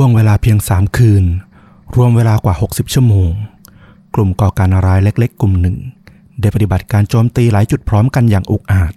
[0.00, 1.24] ห่วงเวลาเพียงสามคืน
[1.96, 3.30] รวมเวลากว่า 60 ชั่วโมง
[4.14, 5.76] กลุ่มก่อการร้ายเล็กๆ กลุ่มหนึ่ง
[6.40, 8.92] ได้ปฏิบัติการโจมตีหลายจุดพร้อมกันอย่างอุกอาจ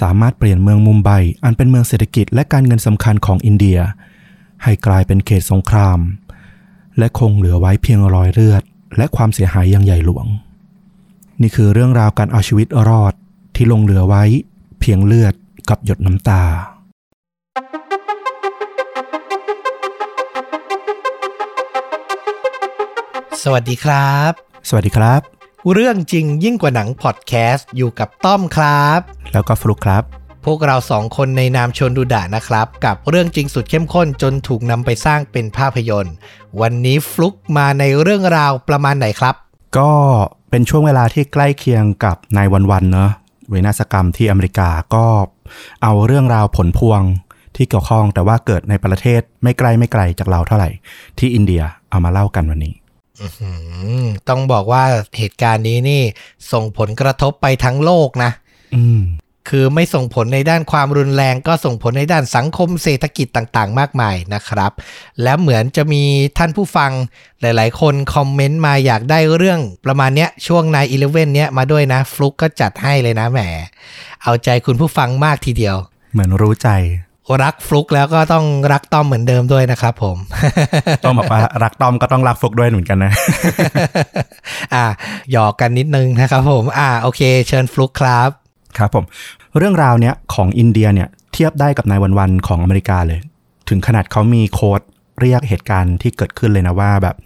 [0.00, 1.10] สามารถเปลี่ยนเมืองมุมไบ
[1.44, 3.78] อันเป็นเมืองเศรษฐกิจและการเงินสำคัญของอินเดีย
[4.62, 5.98] ให้กลายเป็นเขตสงคราม
[6.98, 8.62] และคงเหลือไว้เพียงรอยเลือด
[8.96, 10.26] และความเสียหายอย่างใหญ่หลวง
[11.40, 13.14] นี่คือเรื่องราวการเอาชีวิตรอด
[13.54, 14.24] ที่ลงเหลือไว้
[14.80, 15.34] เพียงเลือด
[15.68, 16.42] กับหยดน้ำตา
[23.42, 24.32] สวัสดีครับ
[24.68, 25.20] สวัสดีครับ
[25.72, 29.00] เรื่องจริงยิ่งกว่าหนังพอดแคสต์อยู่กับต้อมครับ
[29.32, 30.02] แล้วก็ฟลุกครับ
[30.44, 36.14] พวกเราสองคนในนามชนดูดะนะครับ กับเรื่องจริงสุดเข้มข้นจนถูกนำไปสร้างเป็นภาพยนตร์
[36.60, 39.34] วันนี้ฟลุกมาในเรื่องราวประมาณไหนครับ
[39.78, 39.92] ก็
[40.50, 43.10] เป็นช่วงเวลาที่ใกล้เคียงกับนายวันวันๆเนอะ
[43.50, 45.06] เวนาศกรรมที่อเมริกาก็
[45.82, 47.00] เอาเรื่องราวผลพวง
[47.56, 50.70] ที่เกี่ยวข้องแต่ว่าเกิดในประเทศไม่ไกลไม่ไกลจากเราเท่าไหร่
[51.18, 52.85] ที่อินเดียเอามาเล่ากันวันนี้อืม
[54.28, 54.84] ต้องบอกว่า
[55.18, 56.02] เหตุการณ์นี้นี่
[56.52, 58.30] ส่งผลกระทบไปทั้งโลกนะ
[58.74, 59.00] อืม
[59.48, 64.72] คือไม่ส่งผลในด้านความรุนแรง ก็ส่งผลในด้านสังคมเศรษฐกิจต่างๆ มากมายนะครับ
[65.22, 66.02] และเหมือนจะมี
[66.38, 66.90] ท่านผู้ฟัง
[67.40, 73.40] หลายๆ คนคอมเมนต์มาอยากได้เรื่องประมาณเนี้ยช่วงนายอีเลเว่นเนี้ยมาด้วยนะ ฟลุกก็จัดให้เลยนะแหม
[74.22, 75.76] เอาใจคุณผู้ฟังมากทีเดียว
[76.12, 76.68] เหมือนรู้ใจ
[77.42, 80.16] รักฟลุกแล้วก็ต้องรักต้อมเหมือนเดิมด้วยนะครับผม
[81.04, 83.12] ต้องบอกว่ารักตอมก็ต้องรักฟลุกด้วยเหมือนกันนะ
[84.74, 84.84] อ่า
[85.32, 88.30] หยอกกันนิดนึงนะครับผม อ่าโอเค เชิญฟลุกครับ
[88.78, 89.04] ครับผม
[89.58, 93.20] เรื่องราวเนี้ยของอินเดียเนี่ยเทียบได้กับนายวันวันๆของอเมริกาเลย
[93.68, 94.80] ถึงขนาดเขามีโค้ด
[95.20, 97.16] เรียกเหตุการณ์ที่เกิดขึ้นเลยนะว่าแบบ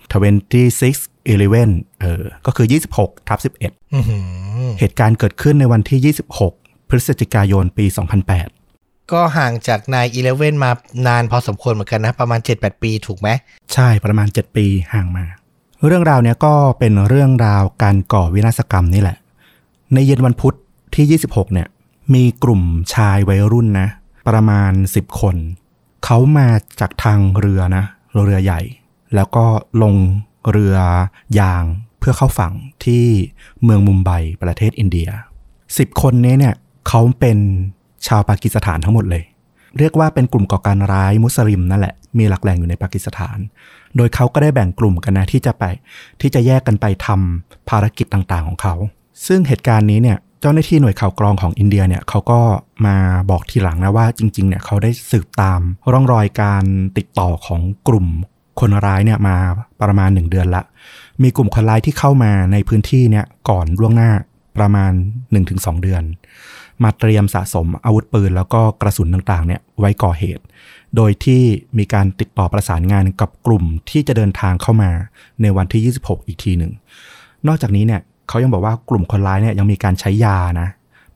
[0.80, 4.18] 26 11เออ ก็คือ 26ทับ11อื้อหื
[4.68, 7.86] อเหตุการณ์เกิดขึ้นในวันที่ 26 พฤศจิกายนปี
[8.28, 8.59] 2008
[9.12, 10.70] ก็ห่างจากนายอีเลเว่นมา
[11.06, 13.28] นานพอสมควรเหมือนกันนะ ประมาณ 7-8 ปีถูกไหม
[13.74, 15.24] ใช่ประมาณ 7 ปีห่างมา
[15.86, 19.16] เรื่องราวเนี้ยก็เป็นเรื่องราวการก่อวินาศกรรมนี่แหละ
[19.92, 20.54] ในเย็นวันพุธ
[20.94, 21.68] ที่ 26 เนี่ย
[22.14, 22.62] มีกลุ่ม
[22.94, 23.88] ชายวัยรุ่นนะ
[24.28, 25.36] ประมาณ 10 คน
[26.04, 26.48] เขามา
[26.80, 27.84] จากทางเรือนะ
[28.24, 28.60] เรือใหญ่
[29.14, 29.44] แล้วก็
[29.82, 29.94] ลง
[30.50, 30.76] เรือ
[31.40, 31.64] ยาง
[31.98, 32.52] เพื่อเข้าฝั่ง
[32.84, 33.04] ที่
[33.62, 34.10] เมืองมุมไบ
[34.42, 35.08] ประเทศอินเดีย
[35.56, 36.54] 10 คนนี้เนี่ย
[36.88, 37.38] เขาเป็น
[38.06, 39.22] ชาวปากีสถานทั้งหมดเลย
[39.78, 43.38] เรียกว่าเป็นกลุ่มก่อการร้ายมุสลิมนั่นแหละ มีหลักแหล่งอยู่ในปากีสถาน
[43.96, 45.64] โดยเขาก็ได้แบ่งกลุ่มกันนะที่จะไป
[46.20, 48.74] ที่จะแยกกันไปทำภารกิจต่างๆของเขา
[49.26, 52.40] ซึ่งเหตุการณ์นี้เนี่ยเจ้าหน้าที่หน่วยข่าวกรองของอินเดียเนี่ยเขาก็
[52.86, 52.96] มา
[53.30, 55.60] บอกทีหลังนะว่าจริงๆเนี่ยเขาได้สืบตาม
[55.92, 56.64] ร่องรอยการ
[56.98, 58.06] ติดต่อของกลุ่ม
[58.60, 59.36] คนร้ายเนี่ยมา
[59.82, 60.62] ประมาณ 1 เดือนละ
[61.22, 64.10] มีกลุ่มคนร้ายที่เข้ามาในพื้นที่เนี่ยก่อนล่วงหน้า
[64.58, 64.92] ประมาณ
[65.38, 66.02] 1-2 เดือน
[66.84, 70.44] มาเตรียมสะสมอาวุธปืน แล้วก็กระสุนต่างๆเนี่ยไว้ก่อเหตุ
[70.96, 71.42] โดยที่
[71.78, 74.90] มีการติดต่อประสานงานกับกลุ่มที่จะเดินทางเข้ามา
[75.42, 76.72] ในวันที่ 26 อีกทีหนึ่ง
[77.48, 80.68] นอกจากนี้เนี่ยเขายังบอกว่ากลุ่มคนร้ายเนี่ยยังมีการใช้ยานะ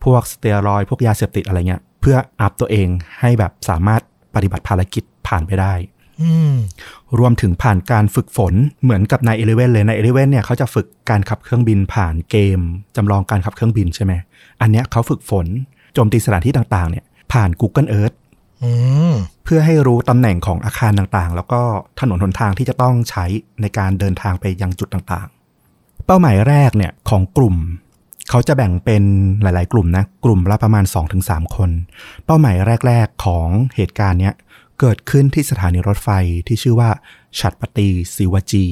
[0.05, 2.89] พวกสเตียรอยด์พวกยาเสพติดอะไรเงี้ยเพื่อ up ตัวเอง
[3.21, 4.03] ให้แบบสามารถ
[4.35, 5.75] ปฏิบัติภารกิจผ่านไปได้
[7.19, 12.61] รวมถึงผ่านการฝึกฝนเหมือนกับ nine eleven เลย nine eleven เนี่ยเขาจะฝึกการขับเครื่องบินผ่านเกม
[12.97, 14.13] จำลองการขับเครื่องบินใช่ไหม
[14.61, 15.47] อันเนี้ยเขาฝึกฝน
[15.95, 18.17] โจมตีสถานที่ต่างๆ เนี่ยผ่าน Google Earth
[18.63, 18.71] อื
[19.11, 21.63] มเพื่อให้รู้ตำแหน่งของอาคารต่างๆ แล้วก็
[22.01, 23.25] ถนนหนทางที่จะต้องใช้
[23.61, 27.57] ในการเดินทางไปยังจุดต่างๆ เป้าหมายแรกเนี่ยของกลุ่ม
[28.31, 29.05] เขาจะแบ่งเป็น
[29.43, 30.85] หลาย ๆ กลุ่มนะ กลุ่มละประมาณ
[31.21, 31.71] 2-3 คน
[32.25, 32.57] เป้าหมาย
[32.87, 34.35] แรก ๆ ของเหตุการณ์เนี้ย
[34.81, 36.09] เกิดขึ้นที่สถานีรถไฟ
[36.47, 36.91] ที่ชื่อว่า
[37.41, 38.67] ฉัตรปตีศิวาจี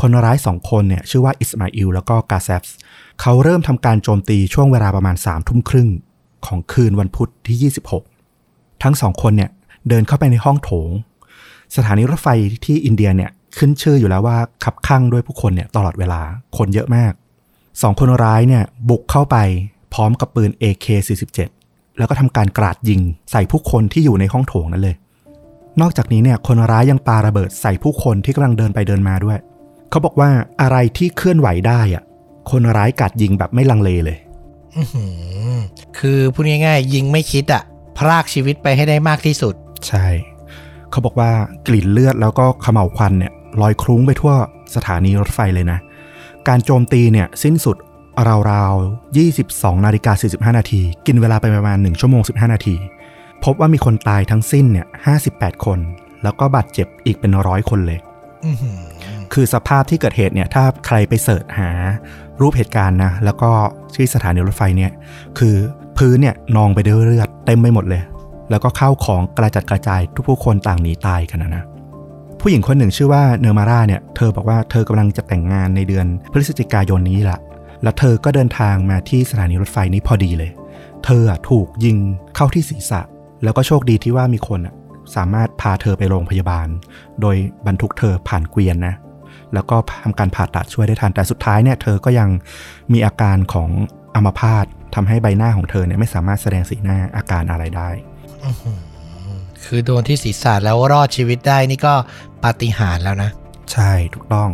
[0.00, 2.76] คนร้ายสองคนเนี่ยชื่อว่าอิสมาอิลแล้วก็กาเซฟส์
[3.20, 5.88] เขาเริ่มทำการโจมตีช่วงเวลาประมาณสามทุ่มครึ่ง
[6.46, 7.72] ของคืนวันพุธที่
[8.22, 9.50] 26 ทั้งสองคนเนี่ย
[9.88, 10.90] เดินเข้าไปในห้องโถง
[11.76, 12.28] สถานีรถไฟ
[12.64, 16.20] ที่อินเดียเนี่ยขึ้นชื่ออยู่แล้วว่าขับข้างด้วยผู้คนเนี่ยตลอดเวลา
[16.56, 17.12] คนเยอะมาก
[17.82, 19.36] สองคนร้ายเนี่ยบุกเข้าไป
[19.94, 21.38] พร้อมกับปืน AK47
[21.98, 23.00] แล้วก็ทำการกราดยิง
[23.30, 24.96] ใส่ผู้คนที่อยู่ในห้องโถงนั้นเลย
[25.80, 29.38] นอกจากนี้เนี่ยคนร้ายยังปาระเบิดใส่ผู้คนที่กำลังเดินไปเดินมาด้วย
[29.90, 30.30] เขาบอกว่า
[30.60, 32.04] อะไรที่เคลื่อนไหวได้อะ
[32.50, 34.18] คนร้ายกราดยิงแบบไม่ลังเลเลย
[34.76, 35.04] อื้อหื
[35.54, 35.58] อ
[35.98, 37.62] คือพูดง่ายๆ ยิงไม่คิดอะ
[37.98, 39.54] พรากชีวิตไปให้ได้มากที่สุด
[39.88, 40.06] ใช่
[40.90, 41.30] เขาบอกว่า
[41.66, 44.32] กลิ่นเลือดแล้วก็เขม่าวควันเนี่ยลอยคลุ้งไปทั่ว
[44.74, 45.78] สถานีรถไฟเลยนะ
[46.48, 47.76] การโจมตีเนี่ยสิ้นสุด
[48.50, 52.76] ราวๆ 22 นาฬิกา 45 นาที กินเวลาไปประมาณ 1 ชั่วโมง 15 นาที
[53.44, 54.86] พบว่ามีคนตายทั้งสิ้นเนี่ย
[55.24, 55.78] 58 คน
[56.22, 57.98] แล้วก็บาดเจ็บอีกเป็นร้อยคนเลย
[58.44, 58.78] อื้อหือ
[59.34, 61.70] คือสภาพที่เกิดเหตุเนี่ยถ้าใครไปเสิร์ชหา
[62.40, 63.50] รูปเหตุการณ์นะแล้วก็
[63.94, 64.92] ที่สถานีรถไฟเนี่ย
[65.38, 65.56] คือ
[65.98, 68.02] พื้นเนี่ยนองไปด้วยเลือดเต็มไปหมดเลย
[68.50, 71.64] แล้วก็ข้าวของกระจัดกระจายทุกผู้คนต่างหนีตายกันนะนะ
[72.40, 77.38] ผู้หญิงคนหนึ่งชื่อว่าเนอร์มาร่าเนี่ยเธอบอกว่าเธอกำลังจะแต่งงานในเดือนพฤศจิกายนนี้ละ
[77.82, 80.50] แล้วเธอก็เดินทางมาที่สถานีรถไฟนี้พอดีเลย
[81.04, 81.96] เธอถูกยิง
[82.36, 83.00] เข้าที่ศีรษะ
[83.44, 84.60] แล้วก็โชคดีที่ว่ามีคน
[85.14, 86.66] สามารถพาเธอไปโรงพยาบาล
[87.20, 87.36] โดย
[87.66, 88.94] บรรทุกเธอผ่านเกวียนนะ
[89.54, 92.28] แล้วก็ทำการผ่าตัดช่วยได้ทัน แต่สุดท้ายเนี่ยเธอก็ยัง
[92.92, 93.68] มีอาการของ
[94.14, 97.88] อัมพาตทำให้ใบหน้าของเธอเนี่ยไม่สามารถแสดงสีหน้าอาการอะไรได้
[99.64, 101.94] คือโดนที่ศีรษะแล้วรอดชีวิตได้นี่ก็
[102.44, 103.30] ปาฏิหาริย์แล้วนะ
[103.72, 104.48] ใช่ถูกต้อง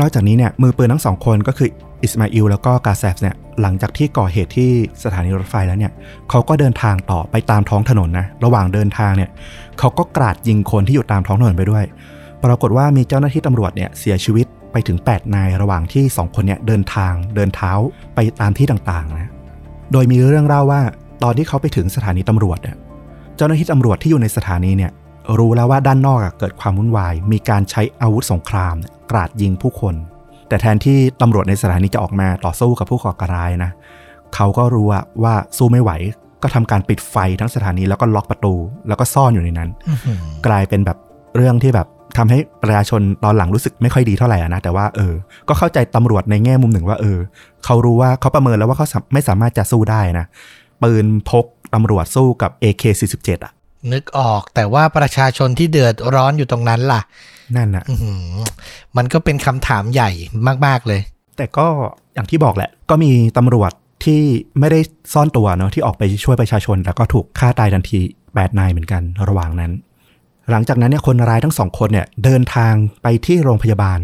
[0.00, 1.68] นอกจากนี้เนี่ยมือปืนทั้งสองคนก็คือ
[2.02, 4.70] อิสมาอิลแล้วก็กาแซฟเนี่ยหลังจากที่ก่อเหตุที่
[5.04, 5.92] สถานีรถไฟแล้วเนี่ย
[6.30, 9.30] เขาก็เดินทางต่อไปตามท้องถนนนะ ระหว่างเดินทางเนี่ย
[9.78, 11.84] เขาก็กราดยิงคนที่อยู่ตามท้องถนนไปด้วย
[12.44, 17.72] ปรากฏว่ามีเจ้าหน้าที่ตำรวจเนี่ยเสียชีวิตไปถึง 8 นายระหว่างที่ 2 คนเนี่ยเดินทางเดินเท้า
[18.14, 19.30] ไปตามที่ต่างๆนะ
[19.92, 20.82] โดยมีเรื่องเล่าว่า
[21.22, 22.76] ตอนที่เขาไปถึงสถานีตำรวจเนี่ย
[23.36, 24.90] เจ้าหน้าที่ตำรวจที่อยู่ในสถานีเนี่ย
[25.38, 28.74] รู้แล้วว่าด้านนอกเกิดความวุ่นวาย มีการใช้อาวุธสงคราม
[29.10, 29.94] กราดยิงผู้คน
[30.48, 33.70] แต่แทนที่ตำรวจในสถานีจะออกมาต่อสู้กับผู้ก่อการร้ายนะ
[34.34, 34.86] เขาก็รู้
[35.22, 35.90] ว่าสู้ไม่ไหว
[36.42, 38.54] ก็ทำการปิดไฟทั้งสถานีแล้วก็ล็อกประตู
[38.88, 39.70] แล้วก็ซ่อนอยู่ในนั้น
[40.46, 40.98] กลายเป็นแบบ
[41.36, 45.14] เรื่องที่แบบ ทำให้ประชาชนตอนหลังรู้สึกไม่ค่อยดีเท่าไหร่นะแต่ว่าเออ
[45.48, 47.18] ก็เข้าใจตำรวจในแง่มุมหนึ่งว่าเออ
[47.64, 50.26] เขารู้ว่าเขาประเมินแล้วว่าเขาไม่สามารถจะสู้ได้นะ
[50.82, 51.44] ปืนพก
[51.74, 53.52] ตำรวจสู้กับ AK47 อะ
[53.92, 57.00] นึกออกแต่ว่าประชาชนที่เดือดร้อนอยู่ตรงนั้นล่ะ
[57.56, 57.84] นั่นน่ะ
[58.96, 60.10] มันก็เป็นคำถามใหญ่
[60.66, 61.00] มาก ๆ เลย
[61.36, 61.66] แต่ก็
[62.14, 63.72] อย่างที่บอกแหละ ก็มีตำรวจ
[64.04, 64.22] ที่
[64.58, 64.80] ไม่ได้
[65.12, 68.00] ซ่อนตัวเนาะที่ออกไปช่วยประชาชน แล้วก็ถูกฆ่าตายทันที
[68.34, 69.72] แปดนายเหมือนกันระหว่างนั้น
[70.50, 73.98] หลังจากนั้นเนี่ยคนร้ายทั้งสองคนเนี่ยเดินทางไปที่โรงพยาบาล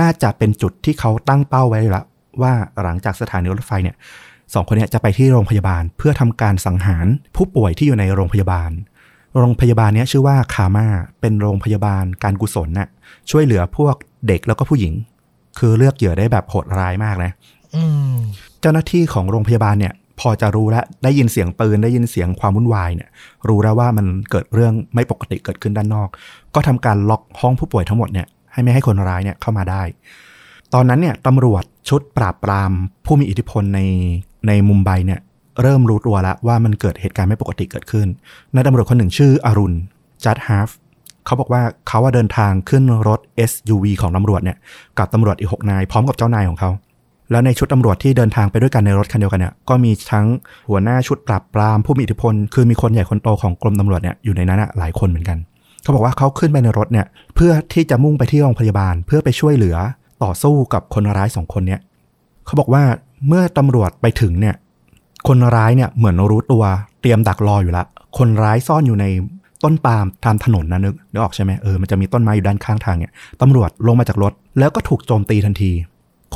[0.00, 2.02] น่าจะเป็นจุดที่เขาตั้งเป้าไว้ละ
[2.42, 3.96] ว่าหลังจากสถานีรถไฟเนี่ย
[4.54, 7.06] สองคนเนี่ยจะไปที่โรงพยาบาลเพื่อทำการสังหาร
[7.36, 8.70] ผู้ป่วยที่อยู่ในโรงพยาบาล
[9.38, 10.86] โรงพยาบาลนี้ชื่อว่าคาม่า
[11.20, 12.88] เป็นโรงพยาบาลการกุศลนะ่ะ
[13.30, 13.94] ช่วยเหลือพวก
[14.26, 14.92] เด็กแล้วก็ผู้หญิง
[15.58, 17.32] คือเลือกเหยื่อได้แบบโหดร้ายมากนะ
[18.60, 23.08] เจ้าหน้าที่ของโรงพยาบาลเนี่ย พอจะรู้แล้วได้ยินเสียงปืนได้ยินเสียงความวุ่นวายเนี่ย
[23.48, 26.08] รู้แล้วว่ามันเกิดเรื่องไม่ปกติเกิดขึ้นด้านนอก
[26.54, 29.82] ก็ทำการล็อกห้องผู้ป่วยทั้งหมดเนี่ยให้ไม่ให้คนร้ายเนี่ยเข้ามาได้
[30.74, 32.72] ตอนนั้นเนี่ยตำรวจชุดปราบปราม
[33.04, 33.80] ผู้มีอิทธิพลใน
[34.46, 35.20] ในมุมไบเนี่ย
[35.62, 38.06] เริ่มรู้ตัวแล้วว่ามันเกิดเหตุการณ์ไม่ปกติเกิดขึ้น
[38.54, 39.76] นายตำรวจคนหนึ่งชื่ออรุณ
[40.24, 40.68] จัดฮาฟ
[41.26, 43.20] เขาบอกว่าเขาว่าเดินทางขึ้นรถ
[43.50, 44.56] SUV ของตำรวจเนี่ย
[44.98, 46.70] กับตำรวจอีกหกนายพร้อมกับเจ้านายของเขา
[47.30, 50.26] แล้วในชุดตำรวจที่เดินทางไปด้วยกันในรถคันเดียวกันเนี่ยก็มีทั้ง
[50.68, 55.38] หัวหน้าชุดปราบปรามผู้มีอิทธิพล คือมีคนใหญ่คนโตของกรมตำรวจเนี่ยอยู่ในนั้นหลายคนเหมือนกัน
[55.82, 59.76] เขาบอกว่าเขาขึ้นไปในรถเนี่ยเพื่อที่จะมุ่งไปที่โรงพยาบาล เพื่อไปช่วยเหลือ
[60.22, 61.80] ต่อสู้กับคนร้ายสองคนเนี่ย
[62.46, 62.82] เขาบอกว่า
[63.28, 64.54] เมื่อตำรวจไปถึงเนี่ย
[65.28, 66.64] คนร้ายเนี่ยเหมือนรู้ตัว
[67.00, 67.84] เตรียมดักรออยู่ละ
[68.18, 69.06] คนร้ายซ่อนอยู่ใน
[69.64, 73.12] ต้นปาล์มตามถนนนะนึกนึกออกใช่ไหมเออมันจะมีต้นไม้อยู่ด้านข้างทางเนี่ย
[73.42, 75.72] ตำรวจลงมาจากรถ แล้วก็ถูกโจมตีทันที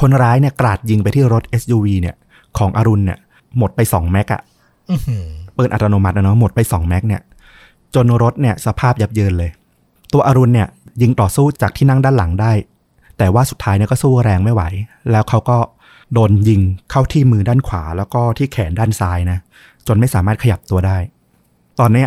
[0.00, 2.16] คนร้ายเนี่ยกราดยิงไปที่รถ SUV เนี่ย
[2.58, 3.18] ของอรุณเนี่ย
[3.58, 4.42] หมดไปสองแม็กอะ
[5.56, 7.22] ปืนอัตโนมัตินะเนาะหมดไปสองแม็กเนี่ย
[7.94, 9.50] จนรถเนี่ยสภาพยับเยินเลย
[10.12, 10.68] ตัวอรุณเนี่ย
[11.02, 12.52] ยิงต่อสู้จากที่นั่งด้านหลังได้
[13.18, 14.62] แต่ว่าสุดท้ายเนี่ยก็สู้แรงไม่ไหว
[15.10, 15.58] แล้วเขาก็
[16.14, 16.60] โดนยิง
[16.90, 19.38] เข้าที่มือด้านขวา แล้วก็ที่แขนด้านซ้ายนะ
[19.86, 20.98] จนไม่สามารถขยับตัวได้
[21.80, 22.06] ตอนนี้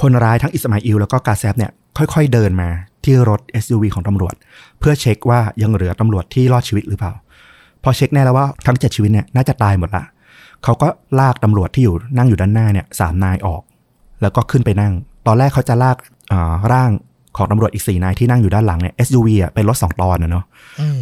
[0.00, 2.68] คนร้ายทั้งอิสมาอิลแล้วก็กาแซฟเนี่ยค่อยๆเดินมา
[3.04, 4.34] ที่รถ SUV ของตำรวจ
[4.78, 7.12] เพื่อเช็คว่ายังเหลือตำรวจที่รอดชีวิตหรือเปล่า
[7.82, 10.04] พอเช็คแน่แล้วว่าทั้งเจ็ดชีวิตเนี่ยน่าจะตายหมดละ
[10.64, 10.88] เขาก็
[11.20, 13.62] ลากตำรวจที่อยู่นั่งอยู่ด้านหน้าเนี่ยสามนายออก
[14.22, 14.92] แล้วก็ขึ้นไปนั่ง
[15.26, 15.96] ตอนแรกเขาจะลาก
[16.72, 16.90] ร่าง
[17.36, 20.44] ของตำรวจอีกสี่นายที่นั่งอยู่ด้านหลังเนี่ย SUV อะเป็นรถสองตอนนะเนาะ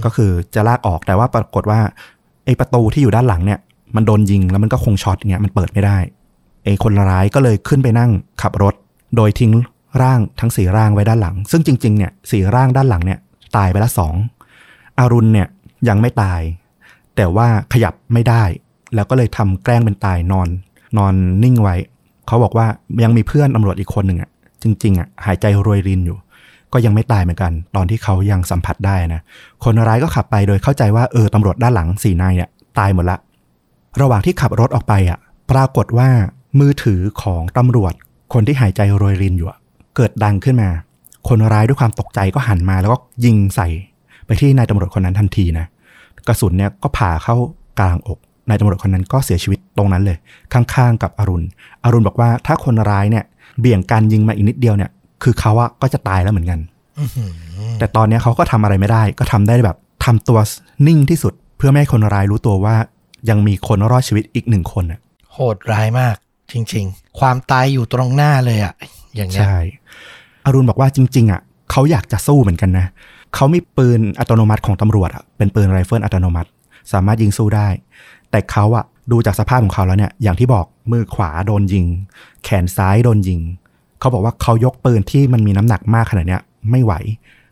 [0.05, 1.81] ก็คือจะลากออกแต่ว่าปรากฏว่า
[2.45, 3.59] ไอ้ประตูที่อยู่ด้านหลังเนี่ย
[3.97, 5.99] มันโดนยิงแล้วมันก็คงช็อตอย่างเงี้ยมันเปิดไม่ได้
[6.65, 8.11] ไอ้คนร้ายก็เลยขึ้นไปนั่ง
[8.43, 8.75] ขับรถ
[9.17, 9.53] โดยทิ้ง
[10.03, 13.19] ร่างทั้งสี่ร่างไว้ด้านหลัง ซึ่งจริงๆเนี่ยสี่ร่างด้านหลังเนี่ย
[13.57, 14.15] ตายไปละสอง
[14.99, 15.49] อรุณเนี่ย
[15.89, 16.41] ยังไม่ตาย
[17.19, 18.45] แต่ว่าขยับไม่ได้
[18.95, 20.49] แล้วก็เลยทำแกล้งเป็นตายนอน
[20.99, 21.77] นอนนิ่งไว้
[22.27, 22.67] เขาบอกว่า
[23.05, 24.31] ยังมีเพื่อนตำรวจอีกคนหนึ่งอะ
[24.63, 26.19] จริงๆอะหายใจรวยรินอยู่
[26.73, 29.21] ก็ยังไม่ตายเหมือนกัน ตอนที่เขายังสัมผัสได้นะ
[29.65, 33.19] คนร้ายก็ขับไปโดยเข้าใจว่าเออตำรวจด้านหลังสี่นายเนี่ยตายหมดละ
[34.01, 35.19] ระหว่างที่ขับรถออกไปอะ
[35.51, 36.09] ปรากฏว่า
[36.59, 37.95] มือถือของตำรวจ
[38.33, 39.49] คนที่หายใจโรยรินอยู่
[39.97, 40.71] เกิดดังขึ้นมา
[41.29, 43.69] คนร้ายด้วยความตกใจก็หันมาแล้วก็ยิงใส่
[44.27, 45.67] ไปที่นายตำรวจคนนั้นทันทีนะ
[46.27, 47.37] กระสุนเนี่ยก็ผ่าเข้า
[47.81, 50.17] กลางอกนายตำรวจคนนั้นก็เสียชีวิตตรงนั้นเลย
[50.53, 51.47] ข้างๆ กับอรุณ
[51.85, 53.25] อรุณบอกว่าถ้าคนร้ายเนี่ย
[53.61, 54.91] เบี่ยงการยิงมาอีกนิดเดียวเนี่ย
[55.23, 56.61] คือเขาอะก็จะตายแล้วเหมือนกัน
[57.79, 60.39] แต่ตอนนี้เขาก็ทำอะไรไม่ได้ ก็ทำได้แบบทำตัว
[60.87, 62.77] นิ่งที่สุด เพื่อไม่ให้คนร้ายรู้ตัวว่า
[63.29, 65.01] ยังมีคนรอดชีวิตอีกหนึ่งคนอะ
[65.33, 66.17] โหดร้ายมาก
[66.53, 68.75] จริง ๆ ความตายอยู่ตรงหน้าเลยอะ
[69.17, 69.57] อย่างนี้ใช่
[70.45, 72.87] อรุณบอกว่าจริง ๆอะเขาอยากจะสู้เหมือนกันนะ
[73.35, 76.49] เขามีปืนอัตโนมัติของตำรวจอะเป็นปืนไรเฟิลอัตโนมัติ
[76.93, 77.69] สามารถยิงสู้ได้
[78.31, 81.87] แต่เขาอะดูจากสภาพของเขาแล้วเนี่ย อย่างที่บอกมือขวาโดนยิง
[82.45, 83.41] แขนซ้ายโดนยิง
[84.01, 86.93] เขาบอกว่าเขายกปืนที่มันมีน้ำหนักมากขนาดเนี้ยไม่ไหว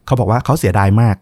[0.06, 1.16] เขาบอกว่าเขาเสียดายมาก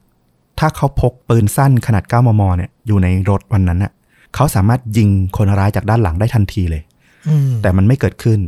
[0.59, 3.93] ถ้าเขาพกปืนสั้นขนาด 9 มม เนี่ยอยู่ในรถวันนั้นน่ะ
[4.35, 6.83] เขาสามารถยิงคนร้ายจากด้านหลังได้ทันทีเลย
[7.29, 8.39] อืมแต่มันไม่เกิดขึ้น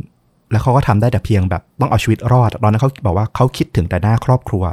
[0.51, 4.63] แล้วเขาก็ทำได้แต่เพียงแบบต้องเอาชีวิตรอด ตอนนั้นเขาบอกว่าเขาคิดถึงแต่หน้าครอบครัว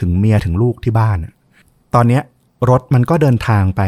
[0.00, 1.16] ถึงเมียถึงลูกที่บ้าน
[1.94, 2.22] ตอนเนี้ย
[2.70, 3.80] รถมันก็เดินทางไป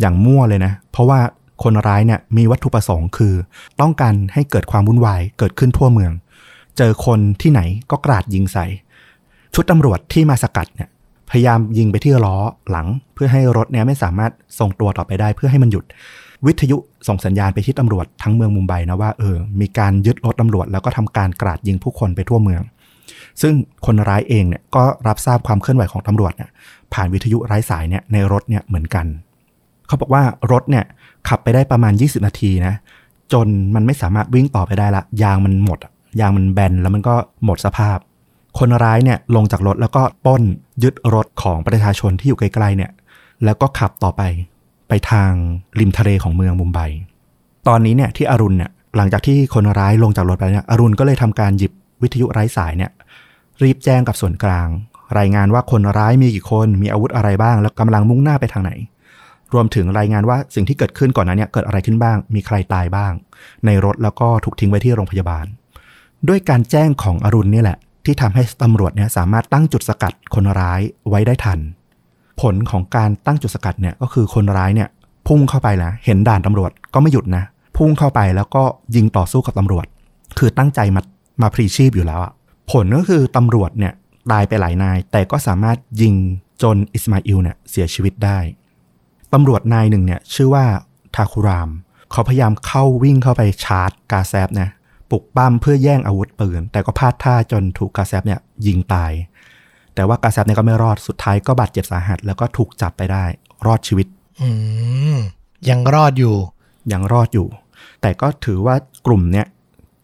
[0.00, 1.20] อย่างมั่วเลยนะ เพราะว่า
[1.62, 3.34] คนร้ายเนี่ยมีวัตถุประสงค์คือ
[3.80, 6.12] ต้องการให้เกิดความวุ่นวายเกิดขึ้นทั่วเมือง
[6.76, 7.60] เจอคนที่ไหน
[7.90, 8.66] ก็กราดยิงใส่
[9.54, 10.88] ชุดตำรวจที่มาสกัดเนี่ย
[11.30, 12.36] พยายามยิงไปที่ล้อ
[12.70, 15.84] หลัง เพื่อให้รถเนี่ยไม่สามารถส่งตัวต่อไปได้เพื่อให้มันหยุด
[16.46, 16.76] วิทยุ
[17.08, 22.62] ส่งสัญญาณไปที่ตำรวจทั้งเมืองมุมไบนะว่าเออมีการยึดรถตำรวจ แล้วก็ทำการกราดยิงผู้คนไปทั่วเมือง
[23.42, 23.54] ซึ่ง
[23.86, 26.50] คนร้ายเองเนี่ยก็รับทราบความเคลื่อนไหวของตำรวจเนี่ย
[26.94, 29.06] ผ่านวิทยุไร้สายเนี่ยในรถเนี่ยเหมือนกัน
[29.86, 30.84] เขาบอกว่ารถเนี่ย
[31.28, 32.74] ขับไปได้ประมาณ 20 นาทีนะ
[33.32, 35.78] จนมันไม่สามารถวิ่งต่อไปได้ละ ยางมันหมด
[36.20, 37.14] ยางมันแบนแล้วมันก็
[37.44, 37.98] หมดสภาพ
[38.58, 40.42] คนร้ายเนี่ยลงจากรถแล้วก็ป้น
[40.82, 42.90] ยึดรถของประชาชนที่อยู่ไกลๆเนี่ย
[43.44, 44.22] แล้วก็ขับต่อไป
[44.88, 45.30] ไปทาง
[45.80, 46.80] ริมทะเลของเมืองมุมไบ
[47.68, 52.90] ตอนนี้เนี่ยที่อรุณเนี่ยหลังจากที่คนร้ายลงจากรถไปเนี่ยอรุณก็เลยทำการหยิบวิทยุไร้สายเนี่ย
[53.62, 54.68] รีบแจ้งกับส่วนกลาง
[55.18, 58.72] รายงานว่าคนร้ายมีกี่คนมีอาวุธอะไรบ้าง แล้วกำลังมุ่งหน้าไปทางไหน
[59.54, 63.12] รวมถึงรายงานว่าสิ่งที่เกิดขึ้นก่อนหน้าเนี้เกิดอะไรขึ้นบ้าง มีใครตายบ้าง
[63.66, 65.46] ในรถแล้วก็ถูกทิ้งไว้ที่โรงพยาบาล
[66.28, 71.58] ด้วยการแจ้งของอรุณนี่แหละ ที่ทำให้ตำรวจเนี่ยสามารถตั้งจุดสกัดคนร้ายไว้ได้ทัน
[72.40, 74.88] ผลของการตั้งจุดสกัดเนี่ยก็คือคนร้ายเนี่ย
[75.26, 77.44] พุ่งเข้าไปแล้วเห็นด่านตำรวจก็ไม่หยุดนะ
[77.76, 78.62] พุ่งเข้าไปแล้วก็
[78.96, 79.86] ยิงต่อสู้กับตำรวจ
[80.38, 81.02] คือตั้งใจมา
[81.42, 82.32] มาพลีชีพอยู่แล้วอะ
[82.70, 83.92] ผลก็คือตำรวจเนี่ย
[84.32, 86.14] ตายไปหลายนาย แต่ก็สามารถยิง
[86.62, 88.38] จนอิสมาอิลเนี่ยเสียชีวิตได้
[89.32, 90.64] ตำรวจนายหนึ่งเนี่ยชื่อว่า
[91.14, 91.70] ทาคุราม
[92.12, 94.68] เขาพยายามเข้าวิ่งเข้าไปชาร์จกาแซบนะ
[95.10, 99.12] ปลุกปั้มเพื่อแย่งอาวุธปืน แต่ก็พลาดท่าจนถูกกาแซบเนี่ยยิงตาย
[99.96, 103.24] แต่ว่ากาแซบเนี่ยก็ไม่รอดสุดท้ายก็บาดเจ็บสาหัส แล้วก็ถูกจับไปได้
[103.66, 104.06] รอดชีวิต
[104.42, 104.48] อื
[105.14, 105.16] ม
[105.68, 106.36] ยังรอดอยู่
[106.92, 107.46] ยังรอดอยู่
[108.00, 108.74] แต่ก็ถือว่า
[109.06, 109.46] กลุ่มเนี่ย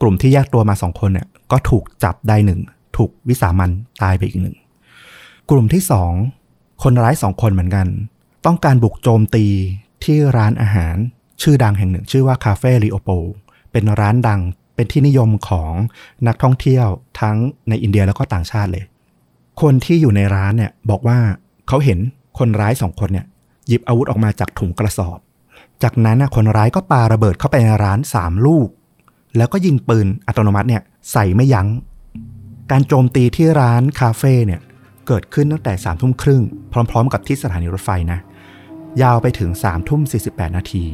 [0.01, 2.61] กลุ่มที่แยกตัวมาสองคนเนี่ย ก็ถูกจับได้หนึ่ง
[2.97, 3.71] ถูกวิสามัน
[4.03, 4.57] ตายไปอีกหนึ่ง
[5.51, 6.13] กลุ่มที่สอง
[6.83, 7.87] คนร้ายสองคนเหมือนกัน
[8.47, 9.47] ต้องการบุกโจมตี
[10.05, 10.97] ที่ร้านอาหาร
[11.43, 13.11] ชื่อดังแห่งหนึ่ง ชื่อว่าคาเฟ่ริโอโป
[13.73, 14.41] เป็นร้านดัง
[14.75, 15.73] เป็นที่นิยมของ
[16.27, 16.87] นักท่องเที่ยว
[17.21, 17.37] ทั้ง
[17.69, 18.85] ในอินเดียแล้วก็ต่างชาติเลย
[19.61, 21.19] คนที่อยู่ในร้านเนี่ยบอกว่า
[21.69, 21.99] เขาเห็น
[22.39, 23.27] คนร้ายสองคนเนี่ย
[23.69, 25.19] หยิบอาวุธออกมาจากถุงกระสอบ
[25.83, 28.69] จากนั้นน่ะคนร้ายก็ปาระเบิดเข้าไปในร้านสามลูก
[29.37, 30.83] แล้วก็ยิงปืนอัตโนมัติเนี่ย
[31.13, 31.69] ใส่ไม่ยัง้ง
[32.71, 34.61] การโจมตีที่ร้านคาเฟ่เนี่ย
[35.07, 36.43] เกิดขึ้นตั้งแต่สามทุ่มครึ่ง
[36.91, 38.19] พร้อม ๆ กับที่สถานีรถไฟนะ
[39.03, 40.85] ยาวไปถึง3ามทุ่ม48 นาที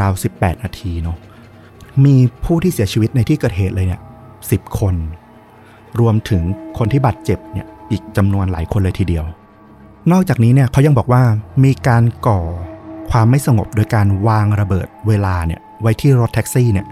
[0.00, 1.16] ราวๆ 18 นาทีเนาะ
[2.04, 4.00] มีผู้ที่เสียชีวิตในที่เกิดเหตุเลยเนี่ย
[4.50, 4.94] สิคน
[6.00, 6.42] รวมถึง
[6.78, 9.24] คนที่บาดเจ็บเนี่ย อีกจำนวนหลายคนเลยทีเดียว
[10.12, 11.22] นอกจากนี้เนี่ยเขายังบอกว่า
[11.64, 12.40] มีการก่อ
[13.10, 16.86] ความไม่สงบโดยการวางระเบิดเวลาเนี่ยไว้ที่รถแท็กซี่เนี่ย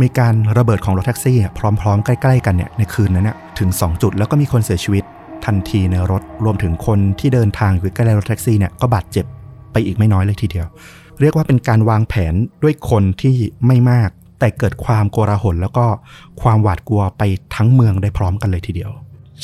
[0.00, 5.04] มีการระเบิดของรถแท็กซี่เนี่ยพร้อม ๆ ใกล้ ๆ กันเนี่ยในคืนนั้นเนี่ยถึง 2 จุดแล้วก็มีคนเสียชีวิต
[5.46, 9.26] ทันทีในรถรวมถึงคนที่เดินทางอยู่ใกล้รถแท็กซี่เนี่ยก็บาดเจ็บ
[9.72, 10.66] ไปอีกไม่น้อยเลยทีเดียว
[11.20, 13.34] เรียกว่าเป็นการวางแผนด้วยคนที่
[13.66, 15.86] ไม่มาก แต่เกิดความโกลาหลแล้วก็
[16.42, 17.22] ความหวาดกลัวไป
[17.54, 18.90] ทั้งเมืองได้พร้อมกันเลยทีเดียว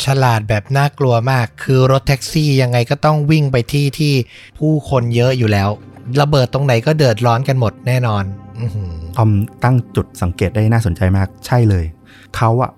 [0.05, 4.15] ฉลาดแบบน่ากลัวมาก คือรถแท็กซี่ยังไงก็ต้องวิ่งไปที่ที่
[4.59, 5.69] ผู้คนเยอะอยู่แล้ว
[6.21, 8.25] ระเบิดตรงไหนก็เดือดร้อนกันหมดแน่นอน
[8.61, 9.31] อื้อหือทอม
[9.65, 11.85] ตั้งจุดสังเกตได้น่าสนใจมาก ใช่เลย
[12.37, 12.71] เขาอะ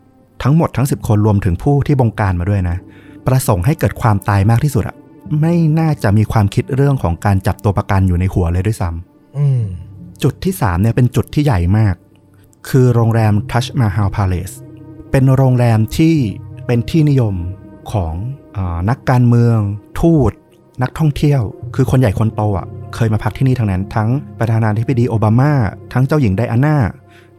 [0.42, 2.76] ทั้งหมดทั้ง 10 คนรวมถึงผู้ที่บงการมาด้วยนะ
[3.26, 4.96] ประสงค์ให้เกิดความตายมากที่สุดอะ
[5.40, 9.62] ไม่น่าจะมีความคิดเรื่องของการจับตัวประกันอยู่ในหัวเลยด้วยซ้ำอืม
[10.22, 11.94] จุดที่3เนี่ยเป็นจุดที่ใหญ่มาก
[12.68, 14.52] คือโรงแรมทัชมาฮาลพาเลส
[15.10, 16.16] เป็นโรงแรมที่
[16.66, 17.34] เป็นที่นิยม
[17.92, 18.14] ของ
[18.56, 18.58] อ
[18.90, 19.58] นักการเมือง
[20.00, 20.32] ทูต
[20.82, 21.42] นักท่องเที่ยว
[21.74, 25.52] คือคนใหญ่คนโตอะ เคยมาพักที่นี่ทั้งนั้น ทั้งประธานาธิบดีโอบามา
[25.92, 26.76] ทั้งเจ้าหญิงไดอาน่า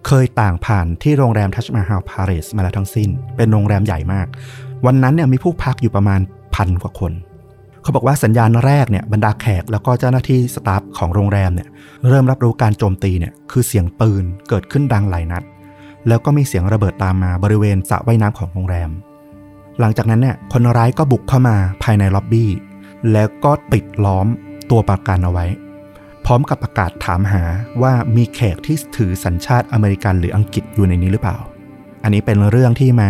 [0.07, 4.27] เคยต่างผ่านที่โรงแรมทัชมาฮาลพาเลสมาแล้วทั้งสิ้น เป็นโรงแรมใหญ่มาก
[4.85, 6.19] วันนั้นเนี่ยมีผู้พักอยู่ประมาณ
[6.55, 7.11] พันกว่าคน
[7.81, 11.67] เขาบอกว่าสัญญาณแรกเนี่ยบรรดาแขกแล้วก็เจ้าหน้าที่ staff ของโรงแรมเนี่ย
[12.07, 15.43] เริ่มรับรู้การโจมตีเนี่ยคือเสียงปืนเกิดขึ้นดังหลายนัด
[16.07, 18.89] แล้วก็มีเสียงระเบิดตามมาบริเวณสระว่ายน้ำของโรงแรม
[19.79, 22.49] หลังจากนั้นเนี่ยคนร้ายก็บุกเข้ามาภายในล็อบบี้
[23.11, 24.27] แล้วก็ปิดล้อม
[24.69, 25.45] ตัวประกันเอาไว้
[26.25, 27.43] พร้อมกับประกาศถามหา
[27.81, 31.37] ว่ามีแขกที่ถือสัญชาติอเมริกันหรืออังกฤษอยู่ในนี้หรือเปล่า
[32.03, 33.09] อันนี้เป็นเรื่องที่มา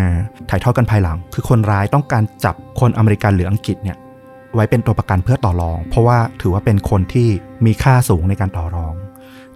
[0.49, 3.97] ถ่ายทอดกันภายหลัง คือคนร้ายต้องการจับคนอเมริกันหรืออังกฤษเนี่ย
[4.55, 7.29] ไว้เป็นตัวประกันเพื่อต่อรอง เพราะว่าถือว่าเป็นคนที่
[7.65, 8.93] มีค่าสูงในการต่อรอง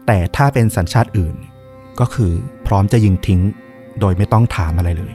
[0.07, 1.35] แต่ถ้าเป็นสัญชาติอื่น
[1.99, 2.31] ก็คือ
[2.67, 3.41] พร้อมจะยิงทิ้ง
[3.99, 5.11] โดยไม่ต้องถามอะไรเลย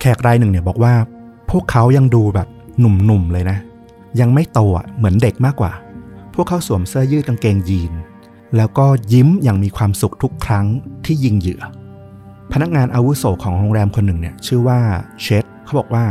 [0.00, 0.94] แขกรายหนึ่งเนี่ยบอกว่า
[1.50, 2.48] พวกเขายังดูแบบ
[2.80, 3.58] หนุ่มๆเลยนะ
[4.20, 5.72] ยังไม่โตอะเหมือนเด็กมากกว่า
[6.34, 7.92] พวกเขาสวมเสื้อยืดกางเกงยีน
[8.56, 10.66] แล้วก็ยิ้มอย่างมีความสุขทุกครั้ง
[11.04, 11.62] ที่ยิงเหยื่อ
[12.52, 14.80] พนักงานอาวุโสของโรงแรมคนหนึ่งเนี่ยชื่อว่า
[15.22, 16.04] เชดเขาบอกว่า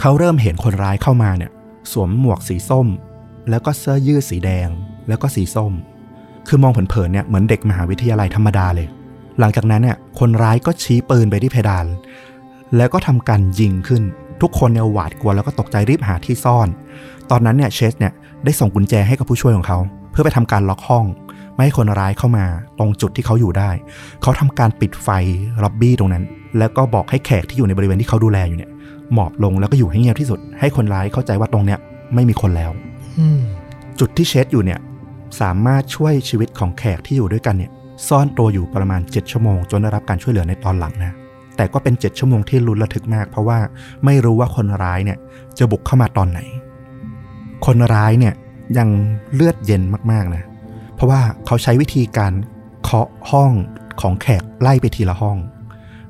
[0.00, 1.50] เขาเริ่มเห็นคนร้ายเข้ามาเนี่ย
[1.92, 2.86] สวมหมวกสีส้ม
[3.50, 4.68] แล้วก็เสื้อยืดสีแดง
[5.08, 5.72] แล้วก็สีส้ม
[6.48, 8.88] คือมองเผินๆเนี่ยเหมือนเด็กมหาวิทยาลัยธรรมดาเลย
[9.40, 11.86] หลังจากนั้นเนี่ยคนร้ายก็ชี้ปืนไปที่เพดาน
[12.76, 14.02] แล้วก็ทำการยิงขึ้น
[14.42, 16.68] ทุกคนเนี่ยหวาดกลัวแล้วก็ตกใจรีบหาที่ซ่อน
[17.30, 18.12] ตอนนั้นเนี่ยเชสเนี่ย
[18.44, 19.78] ได้ส่งกุญแจให้กับผู้ช่วยของเขา
[20.10, 21.04] เพื่อไปทำการล็อกห้อง
[21.54, 22.44] ไม่ให้คนร้ายเข้ามา
[22.78, 23.70] ตรงจุดที่เขาอยู่ได้
[24.22, 25.08] เขาทำการปิดไฟ
[25.62, 26.24] ล็อบบี้ตรงนั้น
[26.58, 28.70] แล้วก็บอกให้แขกที่อยู่ในบริเวณที่เขาดูแลอยู่เนี่ย
[29.12, 31.78] หมอบลงแล้วก็อยู่ให้เงียบที่สุด ให้คนร้ายเข้าใจว่าตรงเนี้ย
[32.14, 32.70] ไม่มีคนแล้ว
[33.18, 33.40] อืม
[34.00, 34.80] จุดที่เชสอยู่เนี่ย
[35.40, 37.70] สามารถช่วยชีวิตของแขกที่อยู่ด้วยกันเนี่ย
[38.08, 41.12] ซ่อนตัวอยู่ประมาณ 7 ชั่วโมง จนได้รับการช่วยเหลือในตอนหลังนะ
[41.56, 43.58] แต่ก็เป็น 7 ชั่วโมงที่ลุ้นระทึกมาก เพราะว่า
[44.04, 45.18] ไม่รู้ว่าคนร้ายเนี่ย
[45.58, 46.40] จะบุกเข้ามาตอนไหน
[47.66, 48.34] คนร้ายเนี่ย
[48.78, 48.88] ยัง
[49.34, 49.82] เลือดเย็น
[50.12, 50.44] มากๆนะ
[50.94, 52.32] เพราะว่าเขาใช้วิธีการ
[52.82, 53.52] เคาะห้อง
[54.00, 55.36] ของแขกไล่ไปทีละห้อง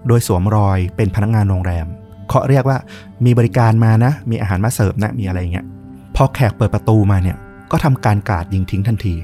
[0.07, 1.87] โดยสวมรอยเป็นพนักงานโรงแรม
[2.29, 2.79] เคาะเรียกว่า
[3.25, 5.67] มีบริการมานะ มีอาหารมาเสิร์ฟนะมีอะไรอย่างเงี้ย
[6.17, 7.37] พอแขกเปิดประตูมาเนี่ย
[7.71, 9.15] ก็ทำการกราดยิงทิ้งทันที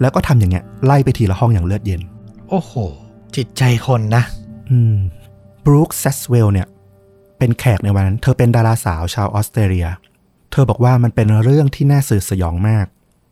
[0.00, 2.00] แล้วก็ทำอย่างเงี้ยไล่ไปทีละห้องอย่างเลือดเย็น
[2.48, 2.72] โอ้โห
[3.36, 4.22] จิตใจคนนะ
[4.70, 4.96] อืม
[5.64, 6.68] บรูคแซสเวลเนี่ย
[7.38, 9.88] เป็นแขกในวันนั้น เธอเป็นดาราสาวชาวออสเตรเลีย
[10.52, 12.86] เธอบอกว่ามันเป็นเรื่องที่น่าสื่อสยองมาก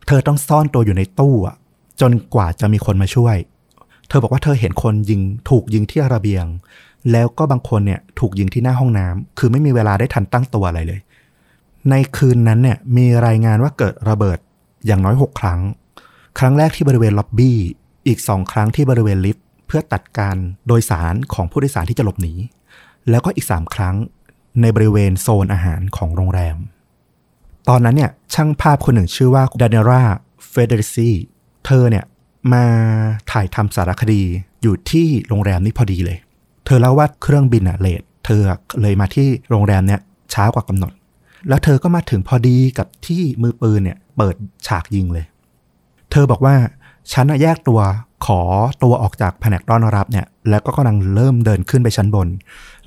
[0.06, 1.56] เธอต้องซ่อนตัวอยู่ในตู้อะ
[2.00, 3.36] จนกว่าจะมีคนมาช่วย
[4.08, 6.44] เธอบอกว่าเธอเห็นคนยิงถูกยิงที่ระเบียง
[7.12, 11.00] แล้วก็บางคนเนี่ยถูกยิงที่หน้าห้องน้ำคือไม่มีเวลาได้ทันตั้งตัวอะไรเลย
[11.90, 14.38] ในคืนนั้นเนี่ยมีรายงานว่าเกิดระเบิด
[14.86, 15.60] อย่างน้อย 6 ครั้ง
[16.38, 17.58] ครั้งแรกที่บริเวณล็อบบี้
[18.06, 20.36] อีก2ครั้งที่บริเวณลิฟต์ เพื่อตัดการ
[20.68, 22.34] โดยสารของผู้โดยสารที่จะหลบหนี
[23.10, 23.96] แล้วก็อีก3ครั้ง
[24.60, 26.56] ในบริเวณโซนอาหารของโรงแรม
[27.68, 30.02] ตอนนั้นเนี่ยช่างภาพคนหนึ่งชื่อว่าดานิรา
[30.48, 31.10] เฟเดริซี
[31.66, 32.04] เธอเนี่ย
[32.52, 32.64] มา
[33.32, 34.22] ถ่ายทำสารคดี
[34.62, 36.18] อยู่ที่โรงแรมนี้พอดีเลย
[36.66, 38.40] เธอเล่าว่าเครื่องบินอะ late เธอ
[38.80, 40.00] เลยมาที่โรงแรมเนี่ย
[40.34, 40.92] ช้ากว่ากำหนด
[41.48, 45.26] แล้วเธอก็มาถึงพอดีกับที่มือปืนเนี่ยเปิดฉากยิงเลย
[46.10, 46.54] เธอบอกว่า
[47.12, 47.80] ฉันแยกตัว
[48.26, 48.40] ขอ
[48.82, 52.28] ตัวออกจากแผนกต้อนรับเนี่ยแล้วก็กำลังเริ่มเดินขึ้นไปชั้นบน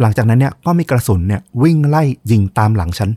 [0.01, 3.09] หลังจากนั้นเนี่ยก็มีกระสุนเนี่ยวิ่งไล่ยิงตามหลังฉัน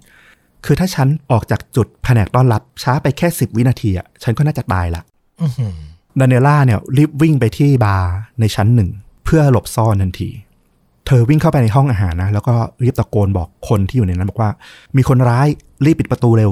[0.65, 5.03] คือถ้าฉันออกจากจุดแผนกต้อนรับ ช้าไปแค่10วินาทีอะฉันก็น่าจะตายละ
[5.41, 5.73] อื้อหือ
[6.21, 8.91] ดานิเอล่าเนี่ยรีบวิ่งไปที่บาร์ในชั้นหนึ่ง
[9.25, 10.31] เพื่อหลบซ่อนทันที
[11.07, 14.51] เธอวิ่งเข้าไปในห้องอาหารนะ แล้วก็รีบตะโกนบอกคนที่อยู่ในนั้นบอกว่า
[14.97, 15.49] มีคนร้าย
[15.85, 16.51] รีบปิดประตูเร็ว